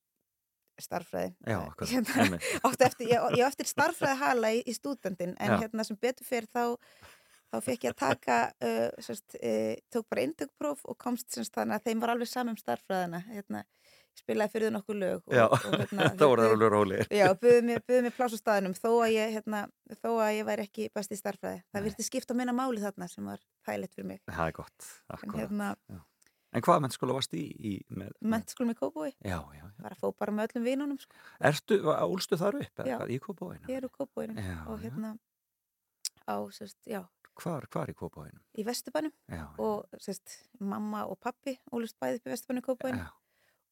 [0.84, 1.34] starffræði.
[1.48, 2.40] Eh, hérna,
[2.88, 5.58] eftir, ég, ég eftir starffræði hala í, í stúdendin en Já.
[5.66, 6.78] hérna sem betur fyrir þá
[7.52, 11.80] þá fekk ég að taka uh, sérst, uh, tók bara indökpróf og komst sérst, þannig
[11.80, 13.64] að þeim var alveg saman um starffræðina hérna,
[14.18, 17.12] spilaði fyrir nokkuð lög og, Já, og, hérna, þá voru það alveg rólegir.
[17.20, 19.66] Já, buðu mér, mér pláss á staðinum þó að ég, hérna,
[20.00, 21.66] þó að ég væri ekki best í starffræði.
[21.76, 24.24] Það virti skipta minna máli þarna sem var þægilegt fyrir mig.
[24.32, 26.08] Það er gott, akkurat.
[26.52, 27.42] En hvað mennskóla varst í?
[27.56, 29.68] í með, mentaskólum í Kópói, Já, já, já.
[29.86, 31.16] var að fó bara með öllum vinunum sko.
[31.48, 32.98] Ertu, ólstu þar upp Já.
[33.08, 33.70] í Kópavóinu?
[33.72, 34.84] Ég er úr Kópóinum Já, og já.
[34.90, 35.14] hérna
[36.28, 37.02] á, sérst, já,
[37.42, 38.42] Hvar, hvar í Kópavóinu?
[38.60, 43.08] í Vesturbænum Já, og sérst, mamma og pappi ólust bæði upp í Vesturbænum Kópóinum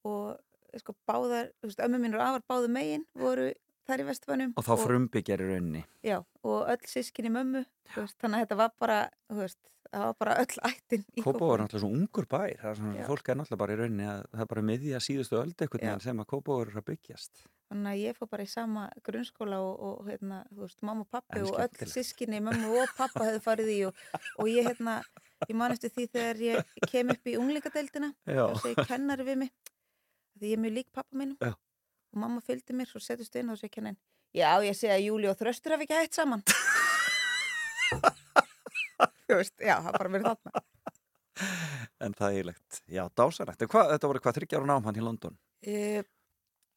[0.08, 0.40] og
[0.80, 3.50] sko báðar, þú veist, ömmu mín og afar báðu megin voru
[3.90, 5.84] þar í Vesturbænum Og þá frumbyggjar í rauninni.
[6.06, 9.00] Já, og öll sískinni mömmu, veist, þannig að þetta var bara,
[9.42, 9.60] veist,
[9.90, 12.52] það var bara öll ættin í Kópavói er náttúrulega svo ungur bær.
[12.60, 15.40] Það er svona, fólk er náttúrulega bara í rauninni að það er bara miðja síðustu
[15.40, 17.44] veginn sem að Kópavói er að byggjast.
[17.70, 21.12] Þannig að ég fór bara í sama grunnskóla og, og hérna, þú veist, mamma og
[21.14, 24.04] pappi og öll sískinni, mömmu og pappa hefðu farið í og,
[24.42, 24.96] og ég, hérna,
[25.46, 28.46] ég man eftir því þegar ég kem upp í unglingadeildina Já.
[28.48, 29.54] og segi kennari við mig,
[30.40, 31.54] því ég er mjög lík pappa mínum Já.
[32.14, 33.98] Og mamma fylgdi mér, settust við inn og segi kennin,
[34.36, 36.44] já, ég segi að Júli og Þröstur hafi ekki hægt saman.
[39.30, 40.64] þú veist, já, það bara verið þarna.
[42.04, 42.80] En það er eiginlegt.
[42.92, 45.36] Já, hvað, þetta voru hvað þryggjára nám hann í London?
[45.64, 46.02] Uh,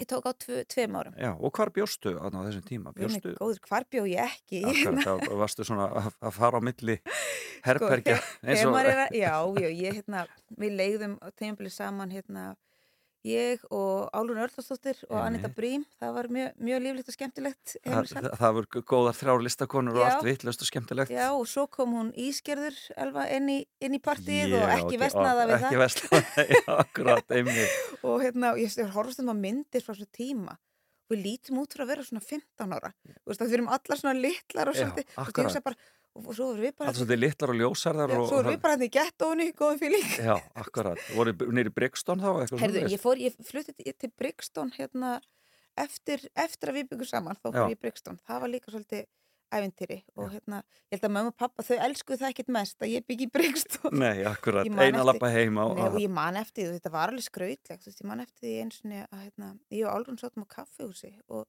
[0.02, 1.16] ég tók á tve, tveim árum.
[1.18, 2.92] Já, og hvar bjóstu á þessum tíma?
[2.96, 4.62] Bjóstu, góður, hvar bjó ég ekki?
[4.66, 6.98] akkurat, þá varstu svona að, fara á milli
[7.66, 8.18] herbergja.
[8.42, 10.26] Sko, og- já, já, ég, hérna,
[10.58, 12.52] við leiðum á tímabili saman, hérna,
[13.26, 15.50] ég og Álun Örlastóttir og Anita.
[15.52, 17.74] Brím, það var mjög, mjög líflegt og skemmtilegt.
[17.74, 18.26] Það, heimilishald.
[18.26, 21.14] það, það voru góðar þrjár listakonur og allt vittlust og skemmtilegt.
[21.14, 25.00] Já, og svo kom hún Ísgerður Elva inn í, inn í partíið og ekki ok,
[25.04, 25.84] vestnaða við Ekki það.
[25.84, 27.38] vestnaða, já, akkurat,
[28.10, 30.58] og hérna, ég horfst um að myndir frá svo tíma
[31.12, 34.00] við lítum út frá að vera svona 15 ára þú veist að við erum allar
[34.00, 35.78] svona litlar og svolítið, þú veist, ég hugsa bara
[36.12, 38.88] og svo erum við bara Allt svolítið litlar og ljósarðar svo erum við bara hérna
[38.88, 41.00] í gettónu, góðum fíling Já, akkurat.
[41.16, 42.30] Voru nýri Brixton þá?
[42.60, 45.16] Herðu, ég fór, ég flutti til- Brixton hérna
[45.80, 49.08] eftir, eftir að við byggum saman þá fór ég í Brixton, það var líka svolítið
[49.52, 52.92] ævintýri og hérna, ég held að mamma og pappa þau elskuðu það ekkert mest að
[52.94, 54.68] ég byggi í Brixton Nei, akkurat.
[54.84, 55.76] Eina lappa heima og...
[55.76, 58.80] Nei, og ég man eftir því, þetta var alveg skrautlegt, ég man eftir því eins
[61.28, 61.44] og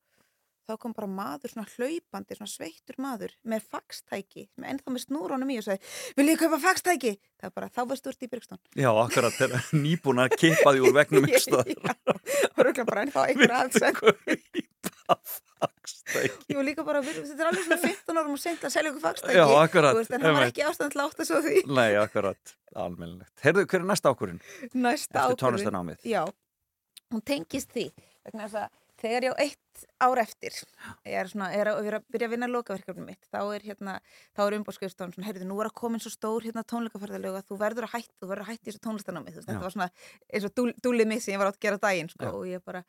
[0.68, 5.52] þá kom bara maður svona hlaupandi, svona sveittur maður með faxtæki, með ennþá með snúrónum
[5.52, 7.14] í og sagði, vil ég kaupa faxtæki?
[7.42, 8.62] Það var bara, þá varst þú ert í Brygstón.
[8.80, 11.98] Já, akkurat, þegar nýbúin að kippa því úr vegnum ykkur staðar.
[12.54, 14.00] Og röglega bara ennþá einhver aðsend.
[15.04, 16.32] Faxtæki.
[16.52, 19.04] Ég var líka bara, þetta er alveg svona 15 árum og seint að selja okkur
[19.04, 19.36] faxtæki.
[19.36, 21.64] Já, akkurat, veist, en það var ekki ástand til að átta svo því.
[21.76, 22.56] Nei, akkurat,
[25.34, 26.08] er tónlistarnámið.
[26.08, 26.24] Já,
[27.14, 27.90] hún tengist því
[28.24, 30.56] vegna þess að þegar ég á eitt ár eftir
[31.08, 33.96] ég er, svona, er, að, er að byrja að vinna lokaverkefni mitt þá er, hérna,
[34.38, 37.58] þá er umbóðskrifstofan svona, heyrðu, nú er að koma svo stór hérna, tónleikaferðalög að þú
[37.64, 39.90] verður að hætta, þú verður að hætta í þessu tónlistanámi þetta var svona
[40.30, 42.64] eins og dúl, dúlið mitt sem ég var átt að gera daginn sko, og ég
[42.64, 42.84] bara,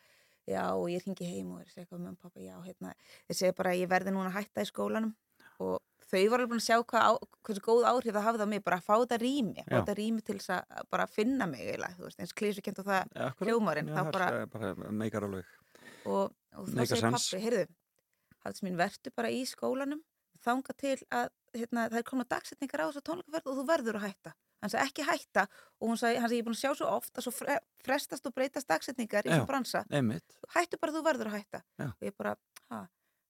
[0.50, 2.94] já, og ég ringi heim og er að segja eitthvað með pappa, já, hérna,
[3.32, 5.14] ég segi bara ég verði núna að hætta í skólanum.
[5.62, 5.78] Og
[6.10, 7.12] þau var alveg búin að sjá hvað á,
[7.46, 10.24] hversu góð áhrif það hafði á mig bara að fá þetta rými, fá þetta rými
[10.26, 14.10] til þess að bara finna mig eiginlega, þú veist, eins klísukent og það hljómarinn, það
[14.14, 15.48] bara, bara meikar alveg
[16.06, 17.66] og, og þá segir pappi, heyrðu,
[18.44, 20.02] hafðis mín, vertu bara í skólanum,
[20.44, 24.06] þanga til að hérna, það er komna dagsetningar á þessu tónleikaferð og þú verður að
[24.08, 24.34] hætta.
[24.64, 25.42] Hann sagði ekki hætta
[25.80, 28.34] og hann sagði, ég er búin að sjá svo oft að svo fre frestast og
[28.36, 29.84] breytast dagsetningar í svo bransa.
[29.92, 30.36] einmitt.
[30.54, 31.60] Hættu bara, þú verður að hætta.
[31.80, 31.88] Já.
[31.90, 32.32] Og ég bara,
[32.72, 32.80] ha,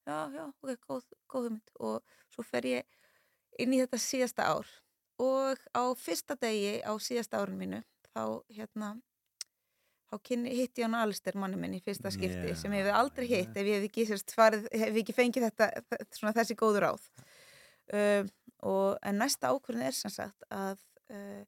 [0.07, 1.75] já, já, ok, góð, góð hugmynd.
[1.81, 3.01] Og svo fer ég
[3.59, 4.71] inn í þetta síðasta ár
[5.23, 8.23] og á fyrsta degi á síðasta árun mínu, þá
[8.55, 8.95] hérna,
[10.15, 13.27] þá kynni, hitti hann Alistair manni minn í fyrsta skipti Já, sem ég hef aldrei
[13.31, 15.71] hitt ef ég hef ekki, sérst, farið, hef ekki fengið þetta,
[16.15, 17.09] svona þessi góður ráð
[17.97, 18.23] uh,
[18.65, 20.79] og en næsta ákvörðin er sem sagt að
[21.11, 21.43] uh,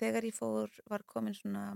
[0.00, 1.70] þegar ég fór var komin svona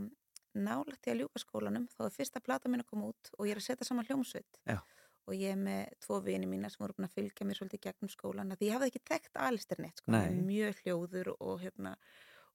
[0.54, 3.56] nálægt í að ljúka skólanum þá er fyrsta plata mín að koma út og ég
[3.56, 4.78] er að setja saman hljómsveit Já.
[5.26, 8.12] og ég er með tvo vini mína sem voru búin að fylgja mér svolítið gegnum
[8.12, 10.30] skólan því ég hafði ekki þekkt Alistair neitt sko, Nei.
[10.38, 11.96] mjög hljóður og hérna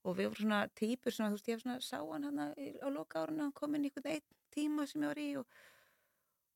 [0.04, 2.78] og við vorum svona típur sem að þú veist ég hef svona sá hann í-
[2.80, 5.46] á loka árinu hann kom inn í einhvern einn tíma sem ég var í og,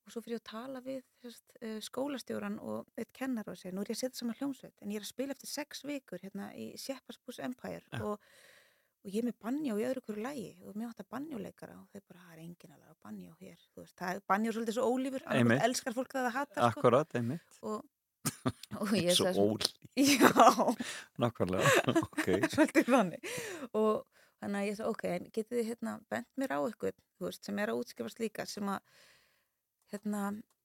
[0.05, 3.75] og svo fyrir ég að tala við sérst, uh, skólastjóran og eitt kennar og segja
[3.77, 6.21] nú er ég að setja saman hljómsveit en ég er að spila eftir sex vikur
[6.25, 8.01] hérna í Shepard's Bus Empire Já.
[8.03, 8.19] og,
[9.05, 12.01] og ég er með banjó í öðru hverju lægi og mér vantar banjóleikara og þau
[12.09, 14.79] bara, það er enginn alveg á banjó hér þú veist, það er banjó er svolítið
[14.79, 15.27] svo ólífur
[15.69, 16.69] elskar fólk það að hata sko.
[16.81, 17.94] Akkurat, einmitt og, og ég
[19.19, 20.75] Svo ólíf Já,
[21.23, 21.71] Nákvæmlega,
[22.03, 22.27] ok.
[22.51, 23.29] Svolítið þannig.
[23.79, 24.03] Og
[24.43, 27.45] þannig að ég sagði, ok, en getið þið hérna bent mér á eitthvað, þú veist,
[27.47, 28.97] sem er að útskifast líka sem að
[29.95, 30.23] hérna,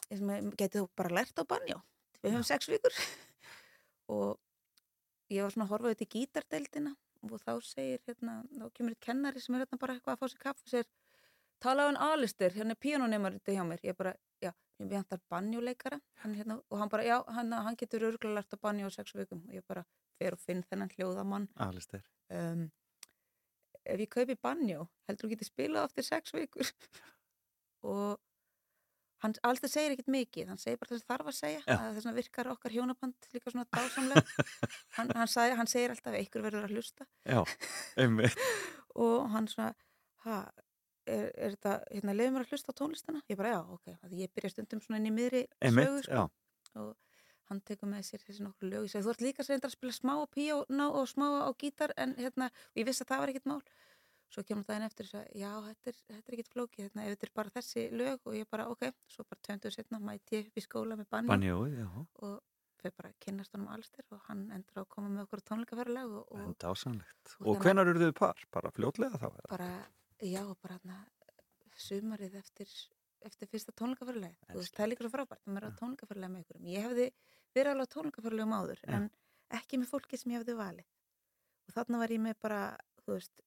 [0.10, 1.78] getið þú bara lært á banjó?
[2.24, 2.98] Við höfum sex vikur.
[4.10, 4.40] Og
[5.30, 6.96] ég var svona að horfa auðvitað í gítardeildina
[7.30, 10.34] og þá segir hérna, þá kemur eitt kennari sem er hérna bara eitthvað að fá
[10.34, 10.90] sér kaff og segir
[11.62, 14.54] tala á hann Alistair, hérna er píanónemar þetta hjá mér, ég bara, já,
[14.88, 18.58] ég vantar banjóleikara hann, hérna, og hann bara, já, hann, hann getur örgulega lært á
[18.64, 19.44] banjó á sex vikum.
[19.50, 19.84] Og ég bara
[20.20, 21.50] fer og finn þennan hljóðamann.
[21.66, 22.06] Alistair.
[22.32, 22.70] Um,
[23.84, 26.72] ef ég kaupi banjó heldur þú getið spilað eftir sex vikur?
[27.90, 28.20] Og
[29.24, 31.76] hann alls það segir ekkert mikið hann segir bara þess að þarf að segja Já.
[31.76, 34.24] að þess að virkar okkar hjónaband líka svona dásamlega
[34.98, 37.08] hann, hann, sagði, hann segir alltaf að ykkur verður að hlusta.
[37.28, 37.42] Já,
[38.00, 38.48] einmitt.
[39.08, 39.74] Og hann svona
[40.26, 40.42] ha,
[41.10, 44.18] er, er þetta, hérna, leiður mér að hlusta á tónlistana ég bara já, ok, að
[44.22, 46.26] ég byrja stundum svona inn í miðri sögu sko.
[46.80, 46.96] og
[47.50, 49.96] hann tekur með sér þessi nokkur lög ég segi, þú ert líka sem að spila
[49.96, 53.50] smá á píóna og smá á gítar en hérna, ég vissi að það var ekkert
[53.50, 53.64] mál.
[54.30, 57.16] Svo kemur daginn eftir og sagði, já, þetta er, þetta er ekkert flókið, hérna, ef
[57.16, 58.20] þetta er bara þessi lög.
[58.30, 61.56] Og ég bara, ok, svo bara tönduð setna mæti ég upp í skóla með banjó
[62.22, 62.36] og
[62.80, 66.54] þau bara kynnast honum allstir og hann endur á að koma með okkur tónleikaferðalag En
[66.62, 68.46] dásanlegt og Og hvenar eru þið par?
[68.54, 69.28] Bara fljótlega þá?
[69.50, 69.72] bara,
[70.22, 71.00] já, bara hérna
[71.80, 72.72] sumarið eftir,
[73.26, 76.66] eftir fyrsta veist, það er líka svo frábært að maður er á tónleikaferðalag með ykkur
[76.68, 77.06] ég hefði
[77.56, 78.90] verið alveg á tónleikaferðalagum áður Já.
[78.98, 79.06] en
[79.60, 80.90] ekki með fólki sem ég hefði valið
[81.70, 82.62] og þarna var ég með bara
[83.04, 83.46] þú veist,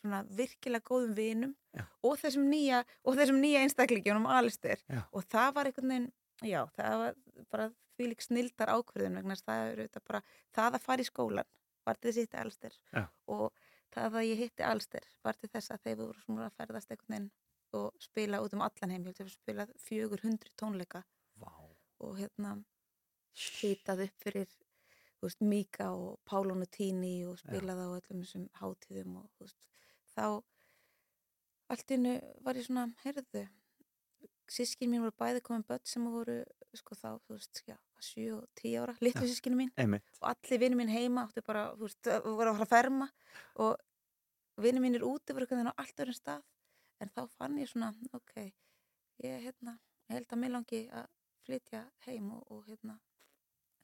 [0.00, 1.86] svona virkilega góðum vinum Já.
[2.04, 5.02] og þessum nýja og þessum nýja einstaklingjum Alistair Já.
[5.10, 6.12] og það var einhvern veginn
[6.44, 7.20] já, það var
[7.54, 10.24] bara því lík snildar ákvörðun vegna það bara
[10.54, 11.52] það að fara í skólan
[11.84, 13.04] var til þess að hitti Alistair Já.
[13.30, 13.63] og
[13.94, 17.14] það að ég hitti Alistair var til þess að þeir voru svona að ferðast einhvern
[17.14, 17.32] veginn
[17.74, 19.06] og spila út um allan heim.
[19.08, 21.02] Ég held að spila 400 tónleika
[21.42, 21.50] Vá.
[22.04, 22.56] og hérna
[23.34, 24.50] hitað upp fyrir
[25.24, 29.58] veist, Mika og Pálónu Tíni og spilaði á öllum þessum hátíðum og veist,
[30.14, 30.26] þá
[31.72, 32.14] allt innu
[32.44, 33.46] var ég svona, heyrðu
[34.50, 36.40] sískin mín voru bæði komin börn sem voru
[36.74, 39.72] sko þá, þú veist, já, 7 og 10 ára litlu sískinni mín.
[39.80, 40.06] Einmitt.
[40.20, 43.08] Og allir vinni mín heima áttu bara, þú veist, voru að fara að ferma.
[43.62, 46.44] Og vinni mín er úti voru einhvern veginn á allt öðrum stað.
[47.02, 48.36] En þá fann ég svona, ok
[49.22, 51.10] ég, hérna, ég held að mér langi að
[51.44, 52.96] flytja heim og, og hérna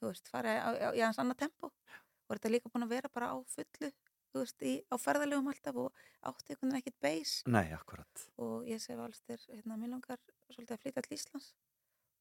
[0.00, 0.54] þú veist, fara
[0.96, 3.90] í hans annað tempo og þetta líka búin að vera bara á fullu
[4.30, 8.24] þú veist, í, á ferðalegum alltaf og átti einhvern veginn ekkert beis Nei, akkurat.
[8.40, 10.20] og ég segi valstir, hérna, mér langar
[10.50, 11.52] svolítið að flytja til Íslands.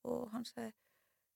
[0.09, 0.71] Og hann segi,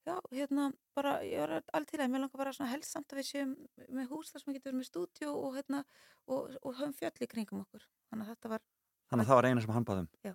[0.08, 3.22] já, hérna bara, ég var alveg til að mér langar bara svona helst samt að
[3.22, 3.58] við séum
[3.90, 5.84] með hús þar sem við getum með stúdíu og hérna
[6.28, 7.86] og, og höfum fjöll í kringum okkur.
[8.10, 8.66] Þannig að þetta var,
[9.12, 10.34] Þannig að það var eina sem hann baðum Já.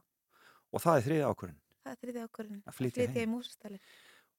[0.69, 3.79] Og það er þriði ákvörðin það er þriði ákvörðin Að flytja í músastæli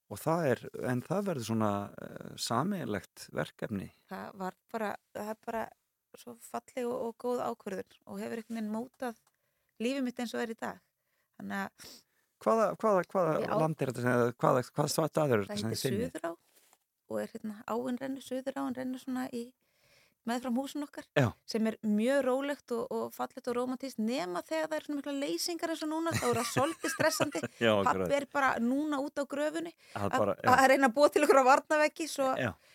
[0.10, 3.92] Og það er, en það verður svona uh, sameiglegt verkefni.
[4.10, 5.64] Það var bara, það er bara
[6.20, 9.20] svo falleg og, og góð ákvörður og hefur einhvern veginn mótað
[9.80, 10.86] lífið mitt eins og er í dag
[11.40, 11.90] þannig að
[12.40, 15.96] Hvaða, hvaða, hvaða land er þetta hvaða, hvaða staður er það þetta sem heitir?
[15.98, 16.30] Suðurá
[17.10, 19.42] og er hérna áinn rennur Suðurá en rennur svona í
[20.30, 21.28] meðfram húsin okkar Já.
[21.50, 25.16] sem er mjög rólegt og, og fallegt og romantist nema þegar það er svona mikla
[25.18, 27.44] leysingar eins og núna þá er það svolítið stressandi
[27.90, 32.10] pappi er bara núna út á gröfunni Að reyna að búa til ykkur að varnaveggi
[32.10, 32.32] svo,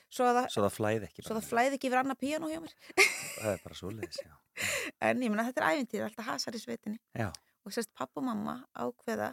[0.09, 2.75] svo, að Svo það flæði ekki svo það flæði ekki yfir annað píanó hjá mér
[2.95, 3.79] Það er bara
[4.25, 4.35] já.
[5.09, 7.31] en ég meina þetta er æfintýr, alltaf hasar í sveitinni Já.
[7.65, 9.33] og sérst pappa og mamma ákveða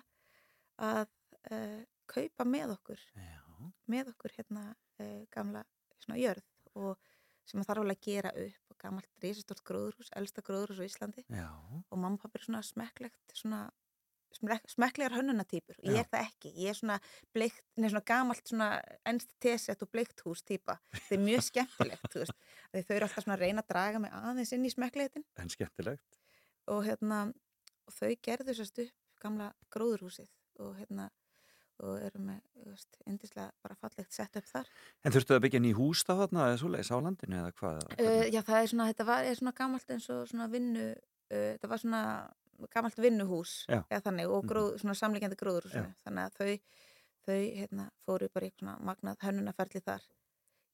[0.81, 1.07] að
[1.51, 3.37] uh, kaupa með okkur Já.
[3.91, 5.63] með okkur hérna uh, gamla
[6.01, 6.47] svona jörð
[6.79, 6.97] og
[7.45, 11.23] sem að þarf alveg að gera upp og gamalt risastort gróðurhús, elsta gróðurhús á Íslandi
[11.29, 11.47] Já.
[11.89, 13.61] og mamma og pappi er svona smekklegt svona
[14.37, 15.99] smekk- smekklegar hönnunatýpur ég Já.
[16.03, 16.99] er það ekki, ég er svona
[17.35, 18.69] bleikt, nei svona gamalt svona
[19.05, 23.43] ennst tesett og bleikt hús týpa, það er mjög skemmtilegt þau eru alltaf svona að
[23.45, 26.19] reyna að draga mig aðeins inn í smekkleitin En skemmtilegt.
[26.71, 27.23] og hérna
[27.87, 30.29] og þau gerðu sérst upp gamla gróðurhúsið
[30.63, 31.09] og hérna
[31.81, 34.69] og eru með, þú veist, indislega bara fallegt sett upp þar.
[35.05, 37.81] En þurftu að byggja ný hús þá þarna eða svoleiðis á landinu eða hvað?
[37.97, 41.49] Uh, já, það er svona, þetta var, er svona gamalt eins og svona vinnu, uh,
[41.55, 42.03] þetta var svona
[42.75, 46.01] gamalt vinnuhús, eða þannig, og gróð, svona samlíkjandi gróðurhúsinu, Já.
[46.05, 46.81] þannig að þau,
[47.25, 50.05] þau, hérna, fóru bara í svona magnað hönnunaferli þar.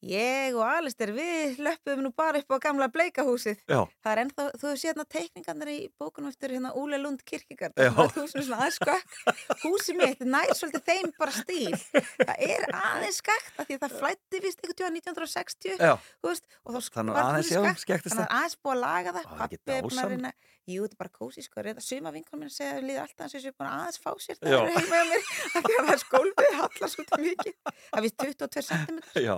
[0.06, 3.64] Ég og Alistair, við löpum nú bara upp á gamla bleikahúsið.
[3.66, 3.80] Já.
[4.06, 7.74] Það er ennþá, þú hefur séð hérna teikningarnir í bókunum eftir hérna Úle Lund kirkigard.
[7.74, 7.90] Já.
[8.14, 9.16] Þú sem svona aðeins skakk.
[9.64, 11.74] Húsið mitt nær svolítið þeim bara stíl.
[12.22, 15.82] Það er aðeins skakkt af því að það flætti vist einhvern tíma 1960.
[15.82, 15.94] Já.
[16.22, 18.06] Þú veist, og þá var að aðeins, skakkt.
[18.06, 18.24] Þannig það.
[18.28, 19.26] að aðeins búið að laga það.
[19.26, 20.34] Á, það er er búin að reyna,
[20.68, 21.66] jú, þetta er bara kósi sko.
[21.66, 24.12] Reynda suma vinkonum minn segja að líða alltaf eins og þessu búin að aðeins fá
[24.22, 25.30] sér það heima með mér.
[25.58, 27.56] Af því að það er skólfið hallar svolítið mikið.
[27.66, 29.00] Það er vist 22 cm.
[29.26, 29.36] Já,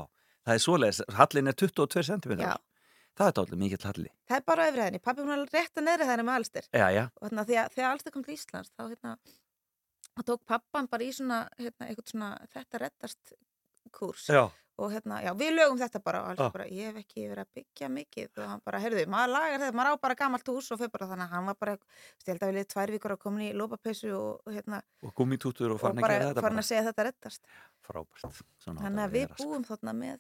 [0.50, 1.02] það er svoleiðis.
[1.20, 2.34] Hallin er 22 cm.
[2.44, 2.56] Já.
[3.20, 4.10] Það er dálítið mikill halli.
[4.30, 5.02] Það er bara á efriðinni.
[5.04, 6.68] Pabbi er búin að neðri það með Alistair.
[6.72, 7.04] Já, já.
[7.20, 9.16] og hérna, þegar, þegar Alstur kom til Íslands þá hérna,
[10.26, 13.34] tók pappan bara í svona, hérna, svona þetta reddast
[13.96, 14.44] kurs Já.
[14.80, 17.90] og hérna, já, við lögum þetta bara og bara, ég hef ekki verið að byggja
[17.94, 20.94] mikið og hann bara, heyrðu, maður lagar þetta, maður á bara gamalt hús og fyrir
[20.94, 21.78] bara þannig að hann var bara,
[22.30, 26.04] liðið tvær vikur að koma í lópapessu og, og hérna, Og gummitútur og og farin
[26.04, 26.66] að gera þetta farin bara.
[26.66, 27.50] að segja þetta reddast
[27.90, 28.44] Frábært.
[28.68, 30.20] Þannig að við búum þarna með,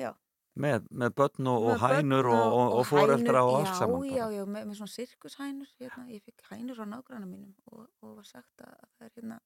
[0.00, 0.12] já
[0.60, 4.02] Með, með börn og, og með börn hænur og, og, og foreldra og allt saman.
[4.10, 4.34] Já, bara.
[4.34, 8.26] já, með, með svona sirkushænur hérna, ég fikk hænur á nágranna mínum og, og var
[8.28, 9.38] sagt að það er hérna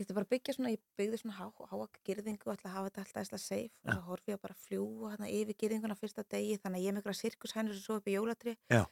[0.00, 2.76] ég ætti bara að byggja svona, ég byggði svona há, háa girðingu og ætla að
[2.76, 5.96] hafa þetta alltaf eitthvað safe og svo horfi ég bara að fljúa hérna yfir girðinguna
[5.98, 8.82] fyrsta degi þannig að ég með eitthvað sirkushænur sem svo upp í jólatri Já.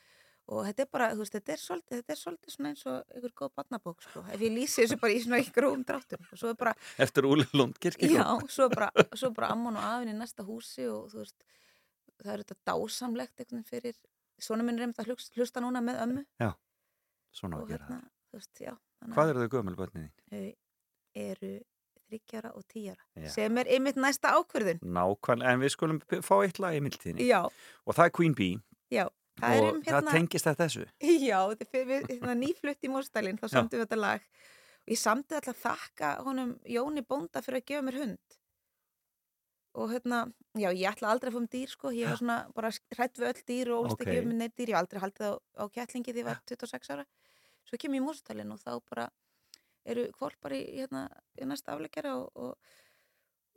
[0.49, 3.15] Og þetta er bara, þú veist, þetta er svolítið þetta er svolítið svona eins og
[3.15, 6.41] einhver góð barnabók sko, ef ég lýsi þessu bara í svona í grófum dráttum og
[6.41, 6.73] svo er bara
[7.05, 8.15] Eftir Úli Lund kirkjum.
[8.17, 11.21] Já, svo er bara, svo er bara ammon og afinn í næsta húsi og þú
[11.25, 11.37] veist,
[12.23, 13.99] það er þetta dásamlegt einhvern veginn fyrir,
[14.41, 16.53] svona minn er einmitt að hlusta, hlusta núna með ömmu Já,
[17.43, 18.01] svona og að gera hérna,
[18.39, 18.73] veist, já.
[19.15, 20.15] Hvað eru þau gömul börnin þín?
[20.33, 20.49] Þau
[21.29, 21.53] eru
[22.09, 23.29] þryggjara og tíjara, Já.
[23.35, 24.79] sem er einmitt næsta ákvörðun.
[24.81, 27.27] Nákvæmlega, en við skulum fá eitt lag í mildtíðinni.
[27.29, 27.43] Já,
[27.85, 28.57] Og það er Queen Bee.
[28.91, 29.05] já,
[29.39, 30.87] það og um það hérna, tengist þetta þessu.
[31.31, 31.39] já,
[31.75, 34.27] hérna, nýflutt í Móstælin, þá samtum við þetta lag.
[34.85, 38.39] Og ég samtið alltaf þakka honum Jóni Bónda fyrir að gefa mér hund.
[39.79, 40.25] Og hérna,
[40.59, 43.29] já, ég ætla aldrei að fá um dýr sko, ég var svona bara hrætt við
[43.31, 44.05] öll dýr og ólst Ok.
[44.07, 46.93] ekki um með neitt dýr, ég aldrei haldið á, á kettlingi því ég var 26
[46.97, 47.05] ára.
[47.69, 49.07] Svo kem ég í Móstalinn og þá bara
[49.89, 51.07] eru kvolpar í, hérna,
[51.39, 52.75] í næsta afleggjara og, og,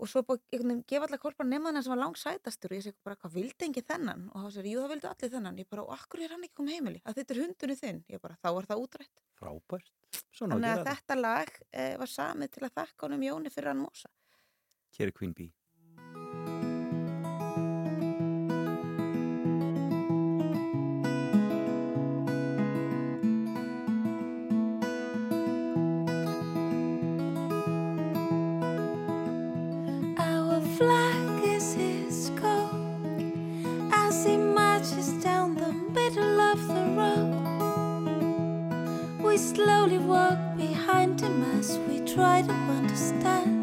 [0.02, 2.74] og svo búið einhvern veginn gefa allar kvolpar nema þennan sem var langsætastur.
[2.74, 4.24] Og ég segi bara, hvað vildi engi þennan?
[4.32, 5.60] Og þá segir, jú það vildi allir þennan.
[5.62, 8.24] Ég bara, og akkur er hann ekki komið heimili að þetta er hundunni þinn, ég
[8.24, 9.24] bara, þá var það útrætt.
[9.38, 9.94] Frábært.
[10.34, 13.84] Svona þannig að þetta lag eh, var samið til að þakka honum Jóni fyrir hann
[13.86, 14.12] mosa.
[15.02, 15.54] Er Queen Bee.
[39.56, 43.61] Slowly walk behind him as we try to understand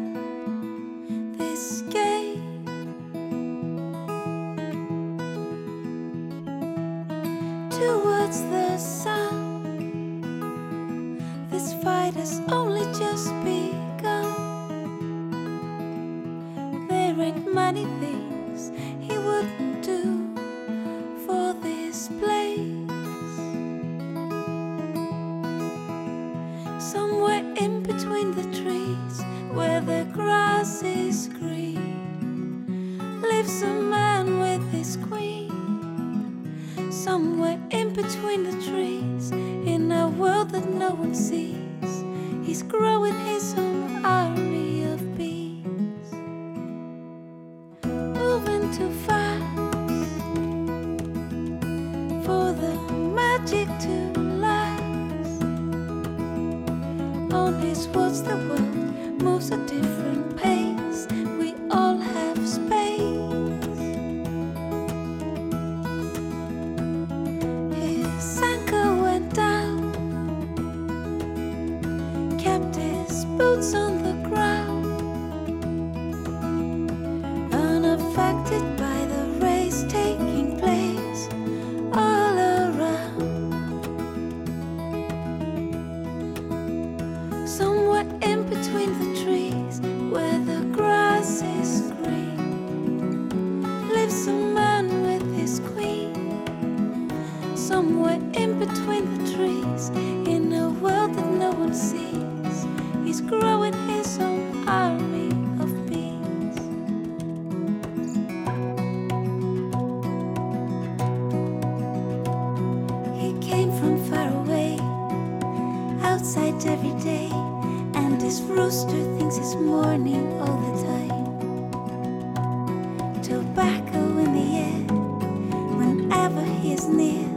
[126.89, 127.28] sniff.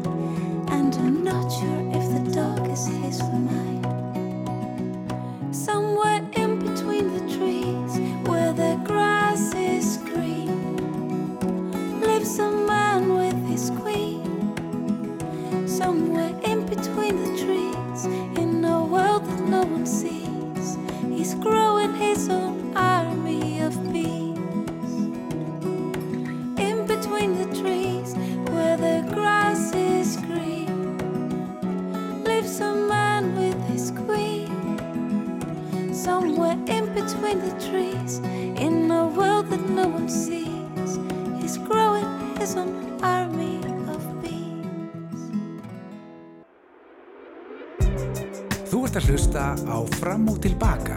[50.03, 50.97] Fram og Tilbaka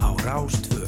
[0.00, 0.86] á Rástvö.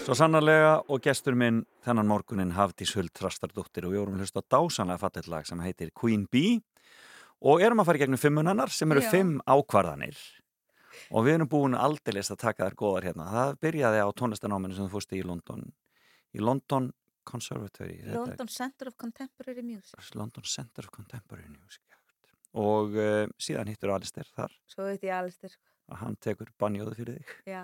[0.00, 4.40] Svo sannarlega og gestur minn þennan morgunin Hafdís Huld Trastardóttir og við vorum að hlusta
[4.40, 6.62] á dásanlega fallet lag sem heitir Queen Bee
[7.44, 9.10] og erum að fara í gegnum fimmunannar sem eru Já.
[9.12, 10.16] fimm ákvarðanir
[11.10, 13.28] og við erum búin aldeilis að taka þær góðar hérna.
[13.36, 15.68] Það byrjaði á tónlistanáminu sem þú fórst í London
[16.32, 16.90] í London
[17.28, 20.14] Conservatory er- London Center of Contemporary Music.
[20.14, 21.96] London Center of Contemporary Music já.
[22.56, 25.52] og uh, síðan hittur Alistair þar Svo veit ég Alistair.
[25.90, 27.62] Að hann tekur banjóðu fyrir þig Já.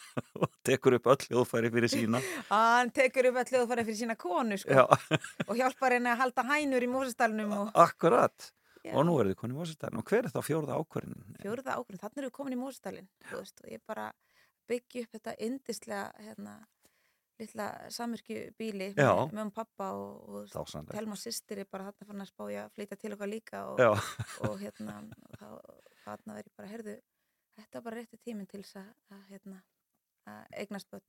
[0.42, 2.22] og tekur upp öll hljóðfæri fyrir sína
[2.52, 4.86] Hann tekur upp að hljóðfæri fyrir sína konu sko.
[5.50, 8.50] Og hjálpar henni að halda hænur í Mósestalunum og Akkurat
[8.80, 8.94] Já.
[8.96, 11.24] og nú er þið konið í Mosestalinn og hver er þá fjórða ákvarðin?
[11.42, 12.00] fjóruða ákvörðin.
[12.00, 14.06] Þannig erum við komin í Mósestalin og ég bara
[14.70, 16.54] byggja upp þetta indislega hérna,
[17.40, 19.10] litla samirkju bíli Já.
[19.10, 20.72] með, með um pappa og, og.
[20.94, 23.84] Telma sýstir er bara þarna fann að spája að flytja til okkar líka og,
[24.48, 25.02] og hérna
[25.36, 25.46] þá
[26.04, 26.96] þarna verið bara, herðu
[27.60, 29.62] þetta er bara rétti tíminn til þess að, að, hérna,
[30.30, 31.06] að eignast börn.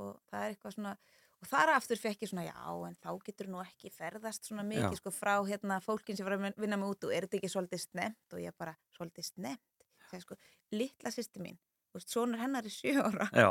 [0.00, 0.92] Og það er eitthvað svona
[1.40, 4.92] og þar aftur fekk ég svona, já, en þá getur nú ekki ferðast svona mikið,
[4.92, 5.00] Já.
[5.00, 7.82] sko, frá hérna fólkin sem var að vinna mig út og er þetta ekki svolítið
[7.86, 10.36] snemt og ég bara, svolítið snemt þegar sko,
[10.76, 11.56] litla sýsti mín
[11.90, 13.26] þú sonur hennar er sjö ára.
[13.34, 13.50] Já.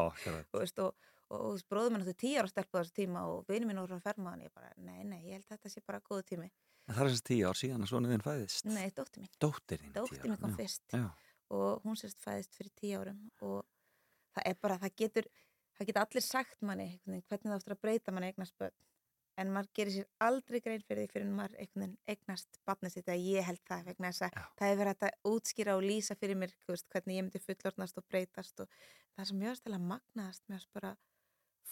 [0.51, 3.49] Þú veist, og, og, og bróður minn áttu tíu ára stelpu á þessu tíma og
[3.51, 4.45] vinur minn voru að ferma hann.
[4.47, 6.51] Ég bara, nei, nei, ég held að þetta sé bara góðu tími.
[6.89, 8.69] En Það er þessi tíu ár síðan að svona þinn fæðist.
[8.69, 9.33] nei, dóttir mín.
[9.43, 10.85] Dóttir tíu dóttir mín kom fyrst.
[10.95, 11.03] Já.
[11.49, 13.63] Og hún sérst fæðist fyrir tíu árum og
[14.35, 15.29] það er bara, það getur
[15.77, 18.77] það geta allir sagt manni hvernig það áttur að breyta manni eignast börn
[19.39, 21.59] en maður gerir sér aldrei grein fyrir því fyrir maður
[22.11, 25.29] eignast barnið sitt að ég held það vegna þess að það hefur verið hægt að
[25.31, 28.81] útskýra og lýsa fyrir mér veist, hvernig ég myndi fullornast og breytast og
[29.15, 30.91] það sem mjög stæla magnaðast mjög bara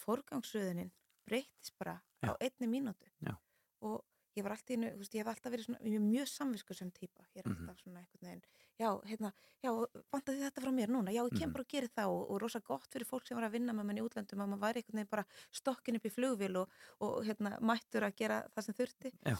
[0.00, 0.92] forgangsröðunin
[1.28, 3.36] breytist bara á einni mínútu Já.
[3.84, 4.00] og
[4.36, 7.42] ég var alltaf, innu, veist, ég hef alltaf verið svona, er mjög samviskusum típa, ég
[7.44, 7.56] er Mhm.
[7.68, 8.42] alltaf svona einhvern veginn,
[8.78, 9.32] já, hérna,
[9.64, 9.70] já,
[10.12, 11.52] vantaði þetta frá mér núna, já, ég kem Mhm.
[11.52, 13.84] bara og gerir það og, og rosa gott fyrir fólk sem var að vinna með
[13.86, 16.68] mann í útlöndum að maður væri einhvern veginn bara stokkin upp í flugvél og,
[17.00, 19.34] og hérna, mættur að gera það sem þurfti Já.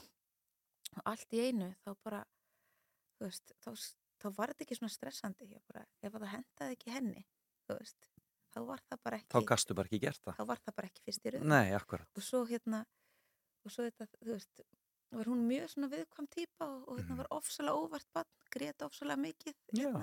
[0.96, 2.24] og allt í einu þá bara,
[3.20, 3.70] þú veist, þá,
[4.18, 7.24] þá var þetta ekki svona stressandi, ég bara, ef að það hendaði ekki henni,
[7.68, 8.08] þú veist,
[8.54, 9.28] þá var það bara ekki,
[10.38, 12.86] Þá gastu bara ekki gert það.
[13.68, 14.62] Og svo þetta, þú veist
[15.16, 19.20] var hún mjög svona viðkvam típa og, og hérna var ofsalega óvart bann, grét ofsalega
[19.22, 20.02] mikið hérna,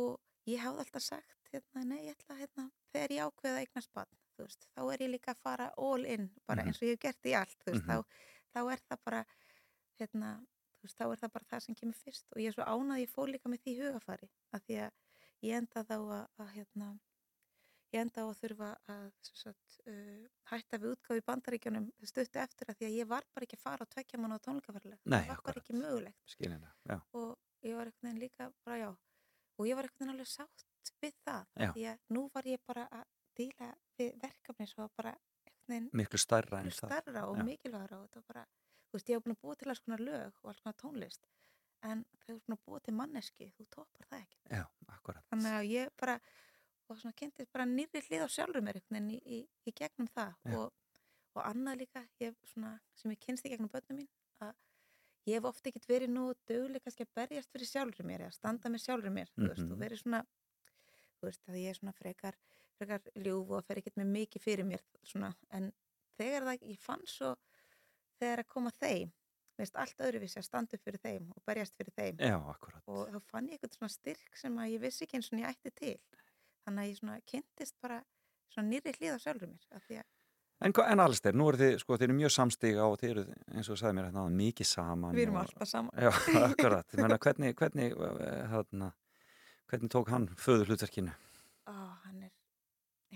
[0.00, 3.92] og ég hafði alltaf sagt hérna, nei, ég ætla hérna, þegar ég ákveða að eignast
[3.94, 6.68] bann, þú veist, þá er ég líka að fara all in, bara Mhm.
[6.72, 7.90] eins og ég hef gert í allt, þú veist, Mhm.
[7.90, 8.04] þá,
[8.54, 9.24] þá er það bara
[10.00, 10.30] hérna,
[10.78, 13.00] þú veist, þá er það bara það sem kemur fyrst og ég er svo ánað,
[13.04, 14.90] ég fór líka með því hugafari, af því að
[15.42, 16.88] ég enda þá að, að hérna
[17.94, 22.40] ég enda á að þurfa að sem sagt, uh, hætta við útgáfi í bandaríkjunum stuttu
[22.42, 25.00] eftir að því að ég var bara ekki að fara á tvekja mánu á tónleikaferðilega.
[25.04, 26.22] Nei, það var bara ekki mögulegt.
[26.34, 26.96] Skilina, já.
[27.20, 28.88] Og ég var einhvern veginn líka bara já.
[29.58, 30.66] Og ég var einhvern veginn alveg sátt
[31.04, 31.46] við það.
[31.64, 31.70] Já.
[31.76, 33.06] Því að nú var ég bara að
[33.38, 35.88] díla við verkefni svo bara einhvern veginn
[36.74, 36.90] það.
[36.98, 37.44] starra og Já.
[37.48, 38.44] mikilvægra og þetta var bara,
[38.90, 41.30] þú veist, ég var búin að búa til alls konar lög og alls konar tónlist
[41.84, 44.40] en þegar þú ert búin að búa til manneski þú toppar það ekki.
[44.50, 44.64] Já.
[45.30, 46.18] Þannig að ég bara,
[46.88, 50.08] og svona kynntist bara nýrri hlið á sjálfur mér einhvern veginn í, í, í gegnum
[50.14, 50.58] það Já.
[50.58, 50.72] og,
[51.34, 54.08] og annað líka, ég svona, sem ég kynst í gegnum börnum mín,
[54.44, 54.52] að
[55.26, 58.68] ég hef ofta ekkert verið nú döguleg kannski að berjast fyrir sjálfur mér, að standa
[58.70, 59.72] með sjálfur mér, þú veist, Mhm.
[59.72, 60.20] og verið svona,
[61.24, 62.36] veist, að ég er svona frekar,
[62.78, 65.72] frekar ljúf og fer ekkert með mikið fyrir mér, svona, en
[66.18, 67.34] þegar það, ég fann svo,
[68.20, 69.12] þegar að koma þeim,
[69.58, 72.18] veist, allt öðruvísi að standa fyrir þeim og berjast fyrir þeim.
[72.18, 72.36] Já.
[72.86, 75.46] Og þá fann ég eitthvað svona styrk sem að ég vissi ekki eins og ég
[75.48, 75.98] ætti til.
[76.64, 78.00] Þannig að ég svona kynntist bara
[78.54, 80.04] svona nýri hlið á sjálfur mér, að
[80.62, 83.24] En, en alls þeir, nú eru þið, sko, þið eru mjög samstíga og þið eru,
[83.52, 85.16] eins og þú sagði mér hérna, mikið saman.
[85.16, 85.98] Við erum og, alltaf saman.
[85.98, 86.10] Já,
[86.48, 86.94] akkurat.
[86.94, 88.90] Ég meina, hvernig, hvernig, eh, hérna,
[89.72, 91.16] hvernig tók hann föður hlutverkinu?
[91.68, 91.74] Ó,
[92.06, 92.32] hann er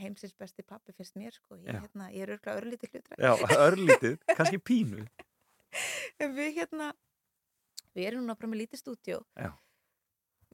[0.03, 1.57] heimsins besti pappi finnst mér sko.
[1.63, 3.21] Ég, hérna, ég er örgulega örlítið hlutra.
[3.23, 3.33] Já,
[3.69, 5.07] örlítið, kannski pínu.
[6.19, 6.91] Við hérna,
[7.95, 9.23] við erum núna bara með lítið stúdíó.
[9.39, 9.55] Já.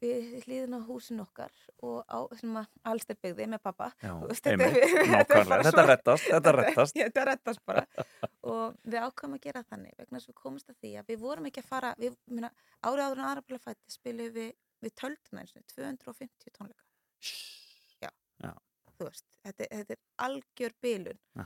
[0.01, 1.53] Við hlýðum á húsin okkar
[1.87, 3.87] og á sem að allstir byggði með pappa.
[4.03, 6.97] Já, veist, þetta einmitt, þetta Þetta reddast, þetta reddast.
[6.99, 7.85] Já, Þetta reddast bara.
[8.51, 11.49] og við ákvæmum að gera þannig vegna að við komumst að því að við vorum
[11.49, 12.51] ekki að fara, við, minna,
[12.81, 14.51] árið áður en aðraflega fætti spilum við,
[14.83, 14.95] við
[15.61, 16.87] og 250 tónleika.
[18.03, 18.11] Já.
[18.43, 18.51] Já.
[18.95, 21.21] Þú veist, þetta, þetta er algjör bilun.
[21.39, 21.45] Já.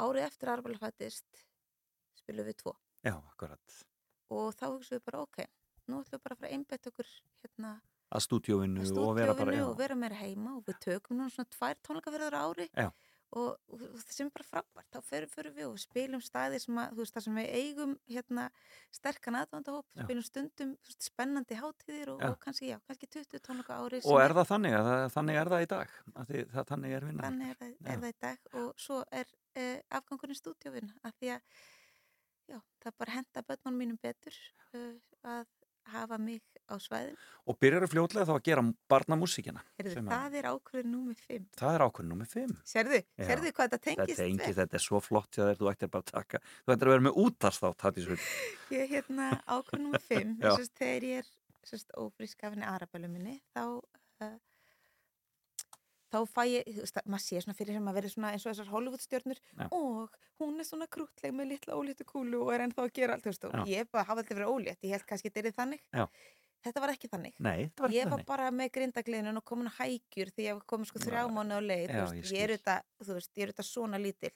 [0.00, 1.46] Árið eftir aðraflega fættist
[2.20, 2.76] spilum við tvo
[4.30, 5.40] og þá hugsaum við bara ok,
[5.90, 7.14] nú ætlum við bara að fara að einbetta okkur
[7.44, 7.78] hérna
[8.10, 11.52] Að stúdíóinu að og vera bara, og vera meira heima og við tökum nú svona
[11.54, 12.66] tvær tónleikaferðar á ári
[13.30, 16.58] og, og, og það sem er bara frábært þá förum, förum við og spilum staði
[16.62, 18.46] sem að, þú veist, það sem við eigum hérna
[18.96, 24.22] sterkan aðvandahóp, spilum stundum spennandi hátíðir og, og kannski, já, kannski 20 tónleika ári Og
[24.22, 25.94] er það þannig að þannig er það í dag?
[26.16, 27.26] Þið, það, þannig er vinnan?
[27.28, 31.34] þannig er það, er það í dag og svo er uh, afgangurinn stúdíóvinn af því
[31.36, 31.62] að
[32.50, 34.42] já, það bara henda börnunum mínum betur
[34.74, 34.94] uh,
[35.36, 35.46] að
[35.90, 37.16] hafa mig á svæðin
[37.46, 38.62] Og byrjar þú fljótlega þá að gera
[38.92, 39.62] barnamúsíkina?
[39.80, 42.54] Að- það er ákveður númið 5 Það er ákveðin nummið 5.
[42.72, 46.02] Sérðu, sérðu hvað þetta tengist Þetta tengist, þetta er svo flott þér, þú ættir bara
[46.06, 48.18] að taka, þú ættir að vera með útarstátt, það er svo.
[48.70, 50.50] Ég er hérna ákveð nummer 5 Já.
[50.56, 51.30] sérst, þegar ég er
[51.66, 54.38] sérst, ófrísk af henni arabælu minni þá uh,
[56.10, 58.52] þá fæ ég, þú veist, maður sé svona fyrir sem að vera svona eins og
[58.54, 59.66] þessar Hollywoodstjörnur Já.
[59.70, 63.24] og hún er svona krútleg með litla óléttu kúlu og er ennþá að gera allt,
[63.26, 63.64] þú veist, og Já.
[63.78, 66.06] ég bara hafa alltaf verið ólétt, ég held kannski þetta er þannig Já.
[66.66, 68.26] þetta var ekki þannig Nei, þetta var ekki ég var þannig.
[68.32, 71.30] bara með grindagliðinu og komin hægjur því ég komin sko þrjá Já.
[71.36, 73.68] mánu á leið Já, þú ég veist, ég er þetta, þú veist, ég er þetta
[73.70, 74.32] svona lítil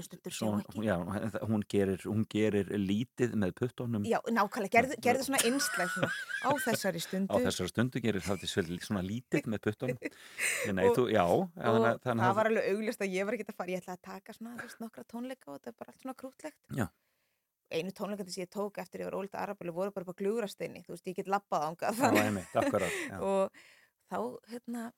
[0.00, 0.94] hlustundur sjá Svo, ekki já,
[1.50, 6.10] hún gerir, hún gerir lítið með puttunum Já, nákvæmlega, gerðu, gerðu svona einslæg svona,
[6.42, 10.00] á þessari á stundu þessari stundu gerir það til svona lítið með puttunum.
[10.80, 13.36] Nei, Og- þú, já, og þannig, þannig það að- var alveg auglist að ég var
[13.38, 15.78] ekki að fara ég ætlaði að taka svona, þú veist, nokkra tónleika og þetta er
[15.84, 16.86] bara allt svona krútlegt Já.
[17.70, 20.82] einu tónleikandi sem ég tók eftir ég var ólítið arabæli voru bara upp á glúrasteini
[20.86, 23.20] þú veist, ég get labbað ángað já.
[23.20, 23.60] og
[24.10, 24.18] þá,
[24.50, 24.88] hérna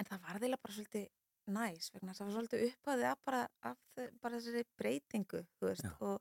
[0.00, 1.06] en það var þeirlega bara svolítið
[1.52, 6.20] næs vegna það var svolítið upphæðið bara, af þe- bara þessari breytingu veist, og,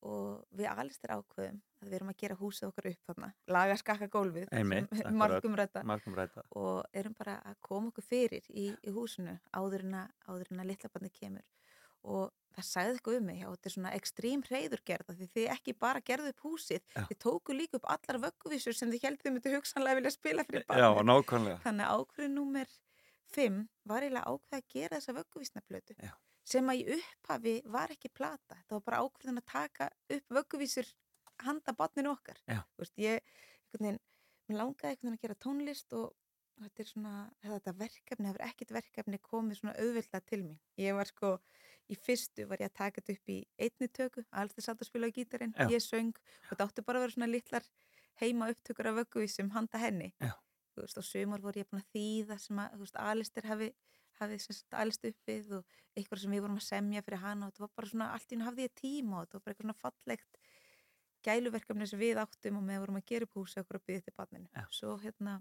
[0.00, 4.08] og við alistir ákveðum að við erum að gera húsið okkar upp þarna laga skakka
[4.14, 4.48] gólfið
[5.22, 5.82] margum rædda.
[6.56, 10.12] og erum bara að koma okkur fyrir í, í húsinu áður en að,
[10.70, 11.44] litlabarni kemur
[12.00, 15.74] og það sagði eitthvað um mig já, þetta er svona ekstrím hreyðurgerða því þið ekki
[15.84, 17.02] bara gerðu upp húsið Já.
[17.10, 20.88] þið tóku líka upp allar vögguvísur sem þið þið myndu hugsanlega vilja spila fyrir Já,
[20.88, 21.58] barnið nákvæmlega.
[21.66, 22.72] þannig að ákveðin númer
[23.36, 26.12] 5 var eiginlega ákveð að gera þessa vögguvísnaplötu Já.
[26.52, 30.94] sem að í upphafi var ekki plata það var bara ákveðin að taka upp vögguvísur
[31.46, 32.40] handa barninu okkar
[32.78, 33.22] veist, ég,
[33.76, 34.00] veginn,
[34.50, 36.10] langaði einhvern veginn að gera tónlist og
[36.60, 40.58] þetta svona, þetta verkefni, hefur ekkert verkefni komið svona auðvitað til mín.
[40.80, 41.32] Ég var sko,
[41.90, 45.10] í fyrstu var ég að taka þetta upp í einni töku, alls þess að spila
[45.10, 47.66] á gítarinn, ég söng og þetta átti bara að vera svona litlar
[48.20, 50.12] heima upptökur af vögguvísum handa henni.
[50.20, 50.34] Já.
[50.80, 53.68] Þú veist, og sömur voru ég búin að þýða sem að, þú veist, Alister hafi,
[54.20, 57.46] hafi sem sagt alist upp við og eitthvað sem við vorum að semja fyrir hana
[57.46, 59.54] og þetta var bara svona, allt í hún hafði ég tíma og þetta var bara
[59.54, 60.40] eitthvað svona fallegt
[61.26, 64.14] gæluverkefni sem við áttum og með vorum að gera upp húsi okkur að byggja til
[64.16, 64.48] barninu.
[64.56, 64.62] Já.
[64.72, 65.40] Svo hérna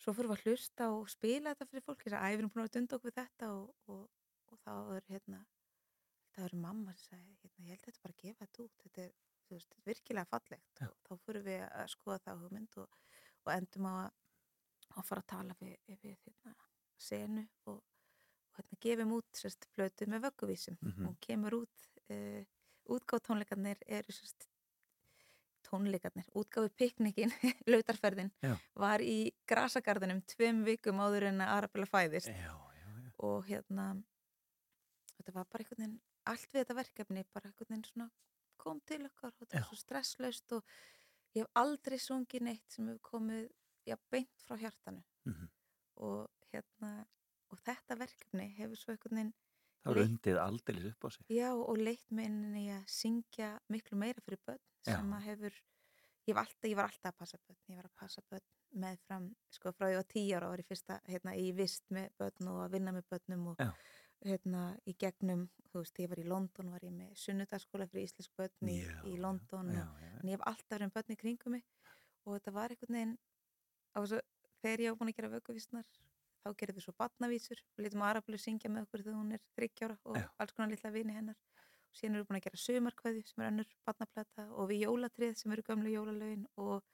[0.00, 2.76] svo fyrir við að hlusta og spila þetta fyrir fólk þess að æfum búin að
[2.76, 4.04] dunda okkur við þetta og, og,
[4.50, 5.40] og þá er hérna
[6.36, 9.04] það er mamma sem sagði hérna, ég held þetta bara að gefa þetta út þetta
[9.04, 9.18] er
[9.50, 10.86] þú veist, virkilega fallegt Já.
[10.88, 12.98] og þá fyrir við að skoða það hugmynd og,
[13.50, 14.10] og endum á að
[14.98, 16.54] og fara að tala við, við hérna,
[16.98, 21.06] senu og, og hérna, gefum út sérst, plötu með vögguvísum Mhm.
[21.10, 22.42] og kemur út uh,
[22.90, 24.48] útgáð tónleikarnir eru sérst,
[25.68, 27.30] tónleikarnir, útgáfi piknikin
[27.70, 28.56] lautarferðin Já.
[28.74, 32.50] var í grasagarðinum tveim vikum áður en að Arabella fæðist já,
[33.22, 33.92] og hérna
[35.18, 36.00] þetta var bara einhvern veginn
[36.32, 38.10] allt við þetta verkefni bara einhvern veginn svona
[38.60, 40.74] kom til okkar og þetta var svo stresslaust og
[41.36, 43.48] ég hef aldrei sungið neitt sem hefur komið
[43.86, 45.48] já, beint frá hjartanu Mhm.
[45.96, 47.06] og hérna
[47.50, 49.34] og þetta verkefni hefur svo einhvern veginn
[49.84, 51.24] Það var undið aldeilis upp á sig.
[51.32, 54.96] Já, og leitt mig inn í að syngja miklu meira fyrir börn Já.
[54.98, 55.54] sem að hefur,
[56.28, 58.44] ég var alltaf, ég var alltaf að passa börn, ég var að passa börn
[58.76, 61.82] með fram, sko frá ég var tíu ára og var ég fyrsta, hérna, í vist
[61.90, 63.72] með börn og að vinna með börnum og Já.
[64.24, 68.34] Hérna, í gegnum, þú veist, ég var í London, var ég með sunnudagsskóla fyrir íslensk
[68.36, 71.18] börn í, Já, í London já, og, en ég hef alltaf verið með börn í
[71.20, 71.64] kringum mig
[72.26, 73.16] og þetta var einhvern veginn,
[73.94, 74.20] á þessu,
[74.60, 75.86] þegar ég var búin að gera vökuvísnar,
[76.40, 79.96] þá gerðum við svo batnavísur, við litum Arablu syngja með okkur þegar hún er þryggjára
[80.04, 80.26] og Já.
[80.40, 81.40] alls konar litla vini hennar.
[81.90, 85.34] Og síðan erum við búin að gera sömarkveðju sem er önnur batnaplata og við jólatrið
[85.40, 86.84] sem eru gömlu jólalögin og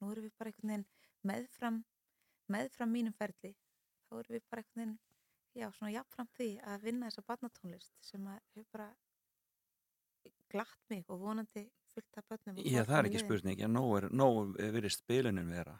[0.00, 0.86] nú erum við bara einhvern veginn
[1.30, 1.78] meðfram
[2.50, 3.54] meðfram mínum ferli.
[4.08, 4.96] Þá erum við bara einhvern veginn
[5.56, 8.88] já, svona jafnfram því að vinna þessa batnatónlist sem að hefur bara
[10.50, 14.08] glatt mig og vonandi fullt af börnum Já, það er ekki spurning, en nóg er,
[14.14, 15.76] nóg er verið spilunin vera.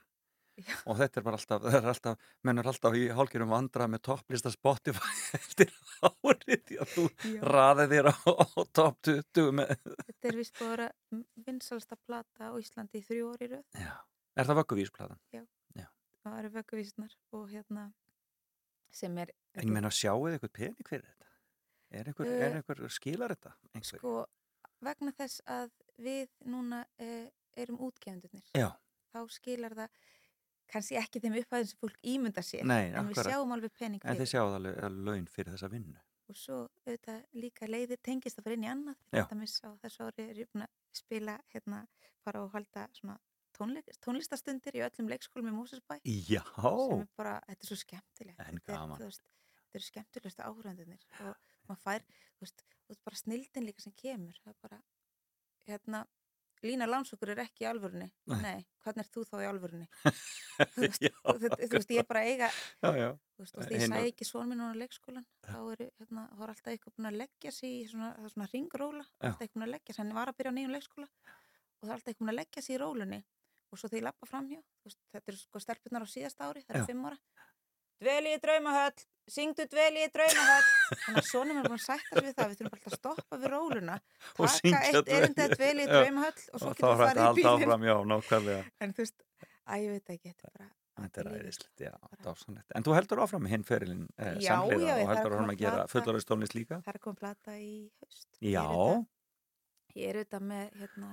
[0.61, 0.75] Já.
[0.91, 4.53] Og þetta er bara alltaf, er alltaf, menn er alltaf í hálfgerðum vandra með topplista
[4.53, 5.73] Spotify eftir
[6.05, 7.41] árið því að þú Já.
[7.55, 9.73] raðið þér á, á top 20 með,
[10.11, 10.91] Þetta er vist vera
[11.47, 13.95] vinsalasta plata á Íslandi í þrjú orði röð já,
[14.37, 15.23] er það vögguvísplatan?
[15.33, 15.43] Já.
[15.79, 15.89] Já.
[16.25, 17.89] það eru vögguvísnar og hérna
[18.91, 21.27] sem er En ég menna, sjáuð eitthvað pening fyrir þetta?
[21.91, 23.53] Er einhver, Eh, er einhver skilar þetta?
[23.75, 23.99] Einhver?
[23.99, 24.27] sko
[24.81, 27.27] vegna þess að við núna uh,
[27.57, 28.71] erum útgefendurnir Já.
[29.13, 29.89] þá skilar það
[30.71, 33.33] kannski ekki þeim upphæðin sem fólk ímynda sér Nei, en við akkurat.
[33.33, 35.99] sjáum alveg pening En fyrir þið sjáuð alveg alveg laun fyrir þessa vinnu.
[36.31, 36.57] og svo
[36.87, 40.37] auðvitað líka leiðir tengist að fara inn í annað þetta mis á þessu ári er
[40.45, 41.81] ég búin að spila hérna,
[42.23, 43.19] fara og halda svona
[43.61, 46.43] tónleik, tónlistastundir í öllum leikskólum í Mósesbæ Já.
[46.51, 48.99] sem er bara, þetta er svo skemmtilegt En gaman.
[49.01, 49.27] þú veist,
[49.61, 51.37] þetta eru skemmtilegustu áhörðandunir og
[51.69, 52.07] maður fær,
[52.39, 54.81] þú veist, þú veist bara snildin líka sem kemur það er bara,
[55.69, 56.07] hérna
[56.61, 58.11] Lína Lánsokur er ekki í alvörunni
[58.45, 58.67] Nei.
[58.85, 59.87] hvernig er þú þá í alvörunni
[60.75, 63.07] þú veist, þú veist, þú veist, ég er bara eiga Já, já.
[63.37, 66.43] þú veist, og því ég sæði ekki svon minn á leikskólan þá eru, hérna, þá
[66.45, 69.73] er alltaf eitthvað búin að leggja sig í svona, svona ringróla alltaf eitthvað búin að
[69.79, 72.35] leggja sig, hann var að byrja á nýjum leikskóla og það er alltaf eitthvað búin
[72.35, 73.21] að leggja sig í rólunni
[73.71, 76.65] og svo þegar ég lappa framhjá þú veist, þetta eru sko stelpunar á síðasta ári,
[76.67, 77.19] það eru fimm ára.
[78.01, 80.69] Dveli í draumahöll, syngdu dveli í draumahöll.
[81.05, 83.41] Þannig að sonum er búin að sætta sig við það við þurfum alltaf að stoppa
[83.43, 83.97] við róluna
[84.39, 88.63] taka eitt erindi að dveli í draumahöll og svo þetta að farið í nákvæmlega.
[88.81, 89.27] en þú veist,
[89.69, 90.71] að ég veit ekki, þetta er bara
[91.01, 92.73] Þetta er æðislegt, já, dásanlegt.
[92.77, 96.81] En þú heldur áfram hinn ferilinn eh, já, og heldur áfram að gera fullorðistónlist líka?
[96.85, 97.71] það er koma plata í
[98.03, 98.29] haust.
[98.45, 98.67] Já,
[99.99, 101.09] Ég er auðvitað með hérna,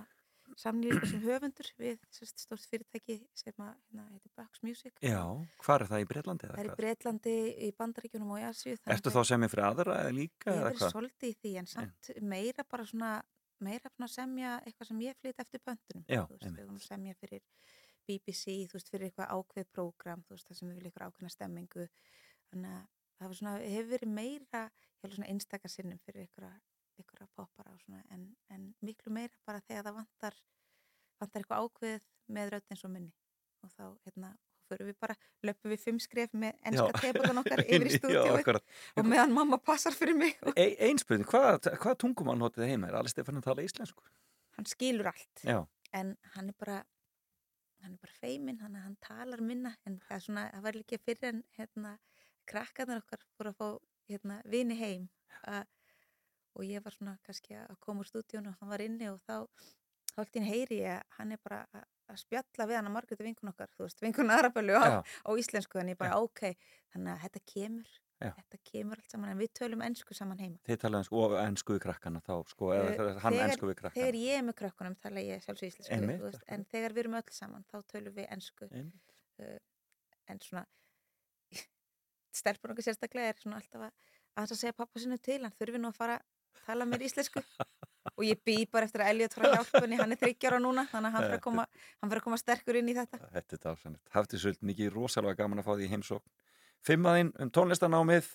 [0.57, 4.93] samlýringu sem höfundur við stórt fyrirtæki sem að, hérna, heitir Bucks Music.
[5.03, 5.21] já,
[5.63, 6.75] hvað er það í Breitlandi Það er í?
[6.81, 7.35] Breitlandi,
[7.67, 8.75] í Bandaríkjunum og í Asíu.
[8.97, 10.93] Ertu þá sem er fyrir aðra eða líka Ég hvað?
[10.95, 13.11] svolítið í því en samt meira bara svona,
[13.63, 16.05] meira svona semja eitthvað sem ég flyt eftir pöntunum.
[16.09, 16.39] Já, þú
[16.73, 17.43] veist, semja fyrir
[18.07, 21.33] BBC, þú veist, fyrir eitthvað ákveð prógram, þú veist, það sem við viljum eitthvað ákveðna
[21.33, 21.87] stemmingu.
[22.51, 22.85] Þannig að
[23.17, 24.61] það svona, hefur verið meira,
[25.27, 26.53] einstakar sinnum fyrir eitthvað,
[27.03, 30.41] eitthvað poppara og svona, en, en miklu meira bara þegar það vantar,
[31.21, 33.13] vantar eitthvað ákveð með rödd eins og minni.
[33.65, 34.33] Og þá, hérna,
[34.67, 35.15] fyrir við bara,
[35.47, 36.99] löpum við fimm skref með enska Já.
[37.05, 38.75] teiputan okkar yfir í akkurat.
[38.97, 40.37] og meðan mamma passar fyrir mig.
[40.55, 42.91] E Einn spurning, hvað, hvað tungumál notið þið heima?
[42.91, 44.05] Er alveg Stefán að tala íslensku?
[44.57, 45.43] Hann skilur allt.
[45.45, 45.61] Já,
[45.95, 46.83] en hann er bara
[47.83, 50.99] hann er bara feiminn, hann, hann talar minna en það er svona, það var líka
[51.05, 51.93] fyrir en hérna,
[52.49, 53.67] krakkarnir okkar fóru að fá
[54.09, 55.07] hérna, vini heim
[55.45, 55.61] a,
[56.57, 59.37] og ég var svona kannski að koma úr stúdíun og hann var inni og þá
[60.41, 61.85] ín heyri ég að hann er bara að,
[62.23, 64.31] spjalla við hann að margæti vinkun okkar, þú veist, vinkun
[64.73, 64.97] Já.
[64.97, 66.41] á, á íslensku, en ég bara ok
[66.93, 68.31] þannig að þetta kemur, Já.
[68.39, 71.75] þetta kemur allt saman en við tölum ennsku saman heima þið talaðu ensku og ensku
[71.77, 73.99] við krakkana þá, sko, eða uh, hann þegar- ensku við krakkana.
[73.99, 75.93] Þegar ég er með krökkunum tala ég sjálfsög íslensku
[76.25, 78.31] veist, en þegar við erum öll saman þá tölum við
[78.81, 79.13] Einmitt.
[79.43, 79.59] uh,
[80.33, 80.65] en svona
[82.41, 83.93] stelpur okkur sérstaklega er svona alltaf að
[84.53, 86.17] að segja pappa sinu til hann þurfi nú að fara
[86.65, 87.43] tala mér íslensku
[88.13, 91.15] og ég bý bara eftir að Elliot frá hjálpunni hann er þryggjára núna þannig að
[91.15, 91.67] hann fyrir að koma,
[92.01, 94.11] hann fyrir að koma sterkur inn í þetta Þetta er dásanlegt.
[94.15, 96.35] Hafði svolít mikið rosalega gaman að fá því heimsókn.
[96.87, 98.33] Fimmaðinn um tónlistanámið,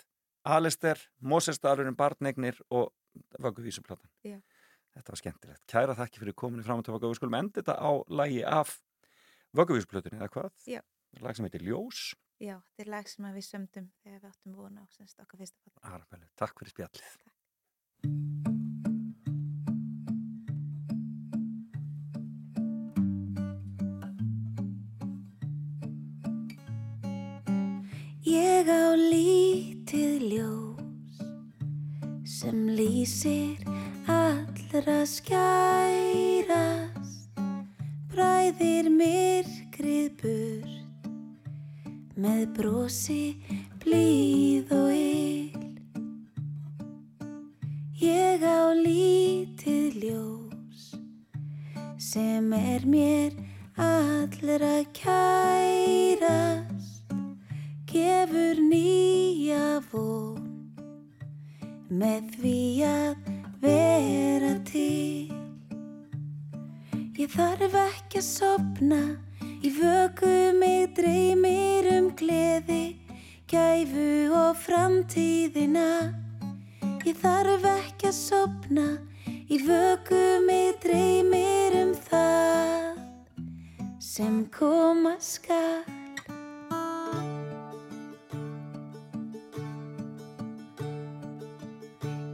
[0.53, 2.91] Alister, Mosesdalurinn, Barnegnir og
[3.41, 4.09] Vögguvísuplatan.
[4.27, 4.39] Já.
[4.93, 5.63] Þetta var skemmtilegt.
[5.69, 7.13] Kæra þakki fyrir kominni fram og til Vöggu.
[7.13, 8.75] Við skulum enda þetta á lægi af
[9.57, 10.51] Vögguvísuplutunni, eða hvað?
[10.69, 10.81] Já.
[11.21, 14.83] lag sem heitir Ljós Já, þetta er lag sem við sömdum þegar við áttum vona
[14.83, 17.32] á semst okkar fyrsta takk fyrir spjallið
[28.23, 31.19] Ég á lítið ljós
[32.23, 33.59] sem lýsir
[34.07, 36.47] allra skærast.
[38.11, 41.07] Bræðir myrkrið burt
[42.15, 43.35] með brosi
[43.83, 45.62] blíð og ill
[48.93, 50.81] lítið ljós
[51.97, 53.31] sem er mér
[53.79, 56.33] allra kærast.
[57.89, 60.41] Gefur nýja von
[61.89, 63.13] með því að
[63.63, 65.29] vera til.
[67.17, 69.03] Ég þarf ekki að sopna
[69.63, 72.83] í vöku mig dreymir um gleði
[73.49, 76.22] gæfu og framtíðina
[77.03, 78.83] Ég þarf ekki að sopna
[79.51, 83.01] í vöku mig dreymir um það
[83.99, 85.83] sem koma skal.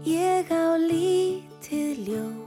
[0.06, 2.39] Ég á lítið ljós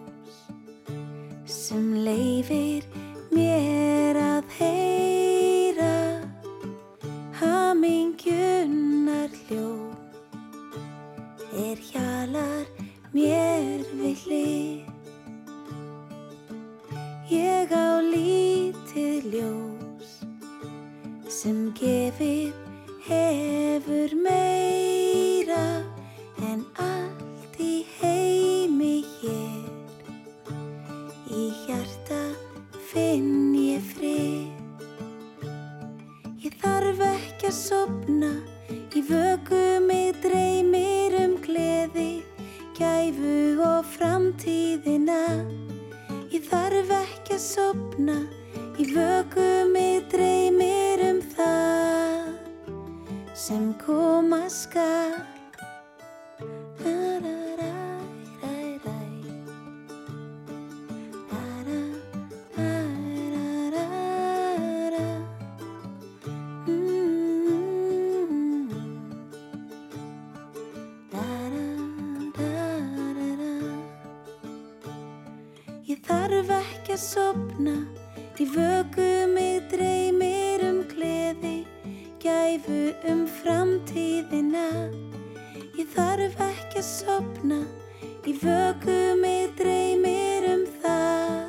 [88.23, 91.49] Í vöku mig dreymir um það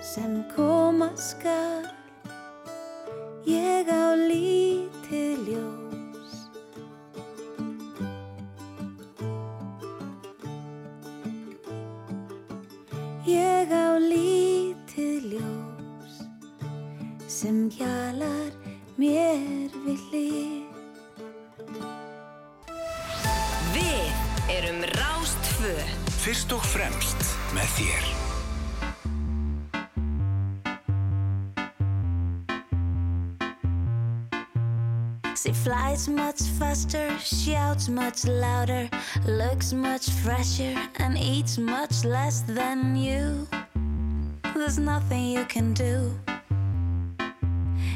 [0.00, 1.84] Sem koma skal
[26.44, 27.22] Fyrst og fremst
[27.56, 28.06] með þér
[35.40, 38.90] She flies much faster, shouts much louder,
[39.26, 43.46] looks much fresher, and eats much less than you.
[44.54, 46.12] There's nothing you can do.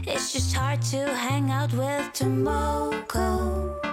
[0.07, 3.88] It's just hard to hang out with Tomoko.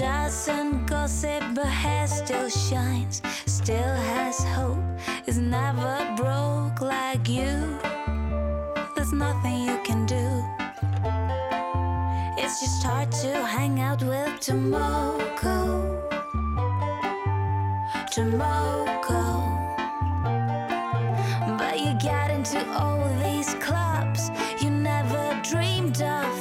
[0.00, 4.82] Doesn't gossip, but hair still shines, still has hope,
[5.26, 7.78] is never broke like you.
[8.96, 10.26] There's nothing you can do.
[12.42, 15.60] It's just hard to hang out with Tomoko.
[18.14, 19.22] Tomoko.
[21.58, 24.30] But you get into all these clubs
[24.62, 26.39] you never dreamed of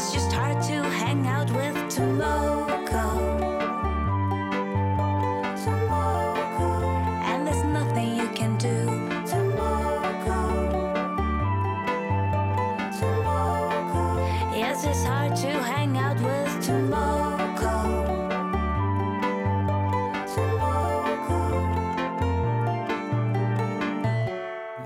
[0.00, 3.04] It's just hard to hang out with Tomoko.
[7.28, 8.76] And there's nothing you can do.
[14.56, 17.74] Yes, it's hard to hang out with Tomoko.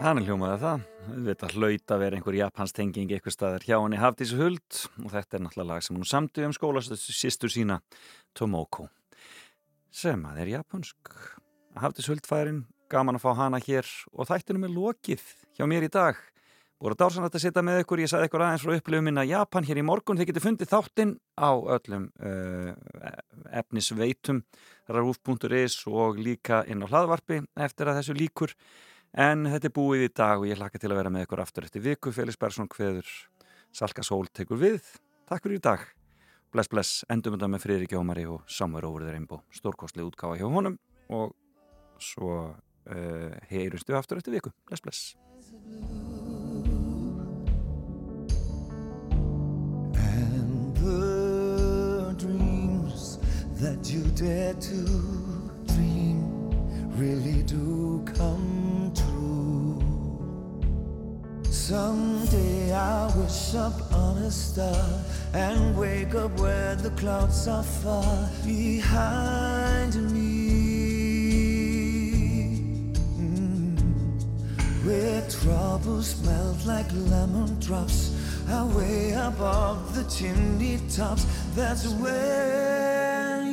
[0.02, 0.93] Þannig hljómaði það.
[1.24, 5.38] Þetta hlaut að vera einhver japansk tenging eitthvað staðar hjá henni Hafdísi Huld og þetta
[5.38, 7.78] er náttúrulega lag sem hún samti um skólasýstur sína
[8.36, 8.90] Tomoko
[9.94, 11.14] sem að er japansk.
[11.80, 15.24] Hafdís Huld færin, gaman að fá hana hér og þættinum er lokið
[15.56, 16.18] hjá mér í dag.
[16.82, 19.80] Voru dársanat að setja með ykkur, ég sagði ykkur aðeins frá upplifum minna Japan hér
[19.80, 22.74] í morgun, þið getur fundið þáttinn á öllum uh,
[23.62, 24.42] efnisveitum,
[24.92, 28.52] rúf.is og líka inn á hlaðvarpi eftir að þessu líkur.
[29.14, 31.66] En þetta er búið í dag og ég hlakka til að vera með ykkur aftur
[31.68, 32.10] eftir viku.
[32.10, 33.06] Félix Bersson hveður
[33.70, 34.88] Salka Sól tekur við.
[35.30, 35.84] Takk fyrir í dag.
[36.54, 37.04] Bless, bless.
[37.10, 39.44] Endum þetta með Friðrik Jómari og Samver Over the Rainbow.
[39.54, 40.78] Stórkostli útgáfa hjá honum
[41.14, 41.36] og
[42.02, 44.50] svo uh, heyrumstu aftur eftir viku.
[44.66, 45.14] Bless, bless.
[49.94, 53.18] And the dreams
[53.62, 54.82] that you dare to
[55.70, 56.50] dream
[56.98, 58.63] really do come
[61.66, 64.86] Someday I'll wish up on a star
[65.32, 70.22] and wake up where the clouds are far behind me.
[73.18, 73.80] Mm.
[74.84, 78.12] Where troubles melt like lemon drops
[78.50, 81.24] Away above the chimney tops
[81.54, 83.43] That's where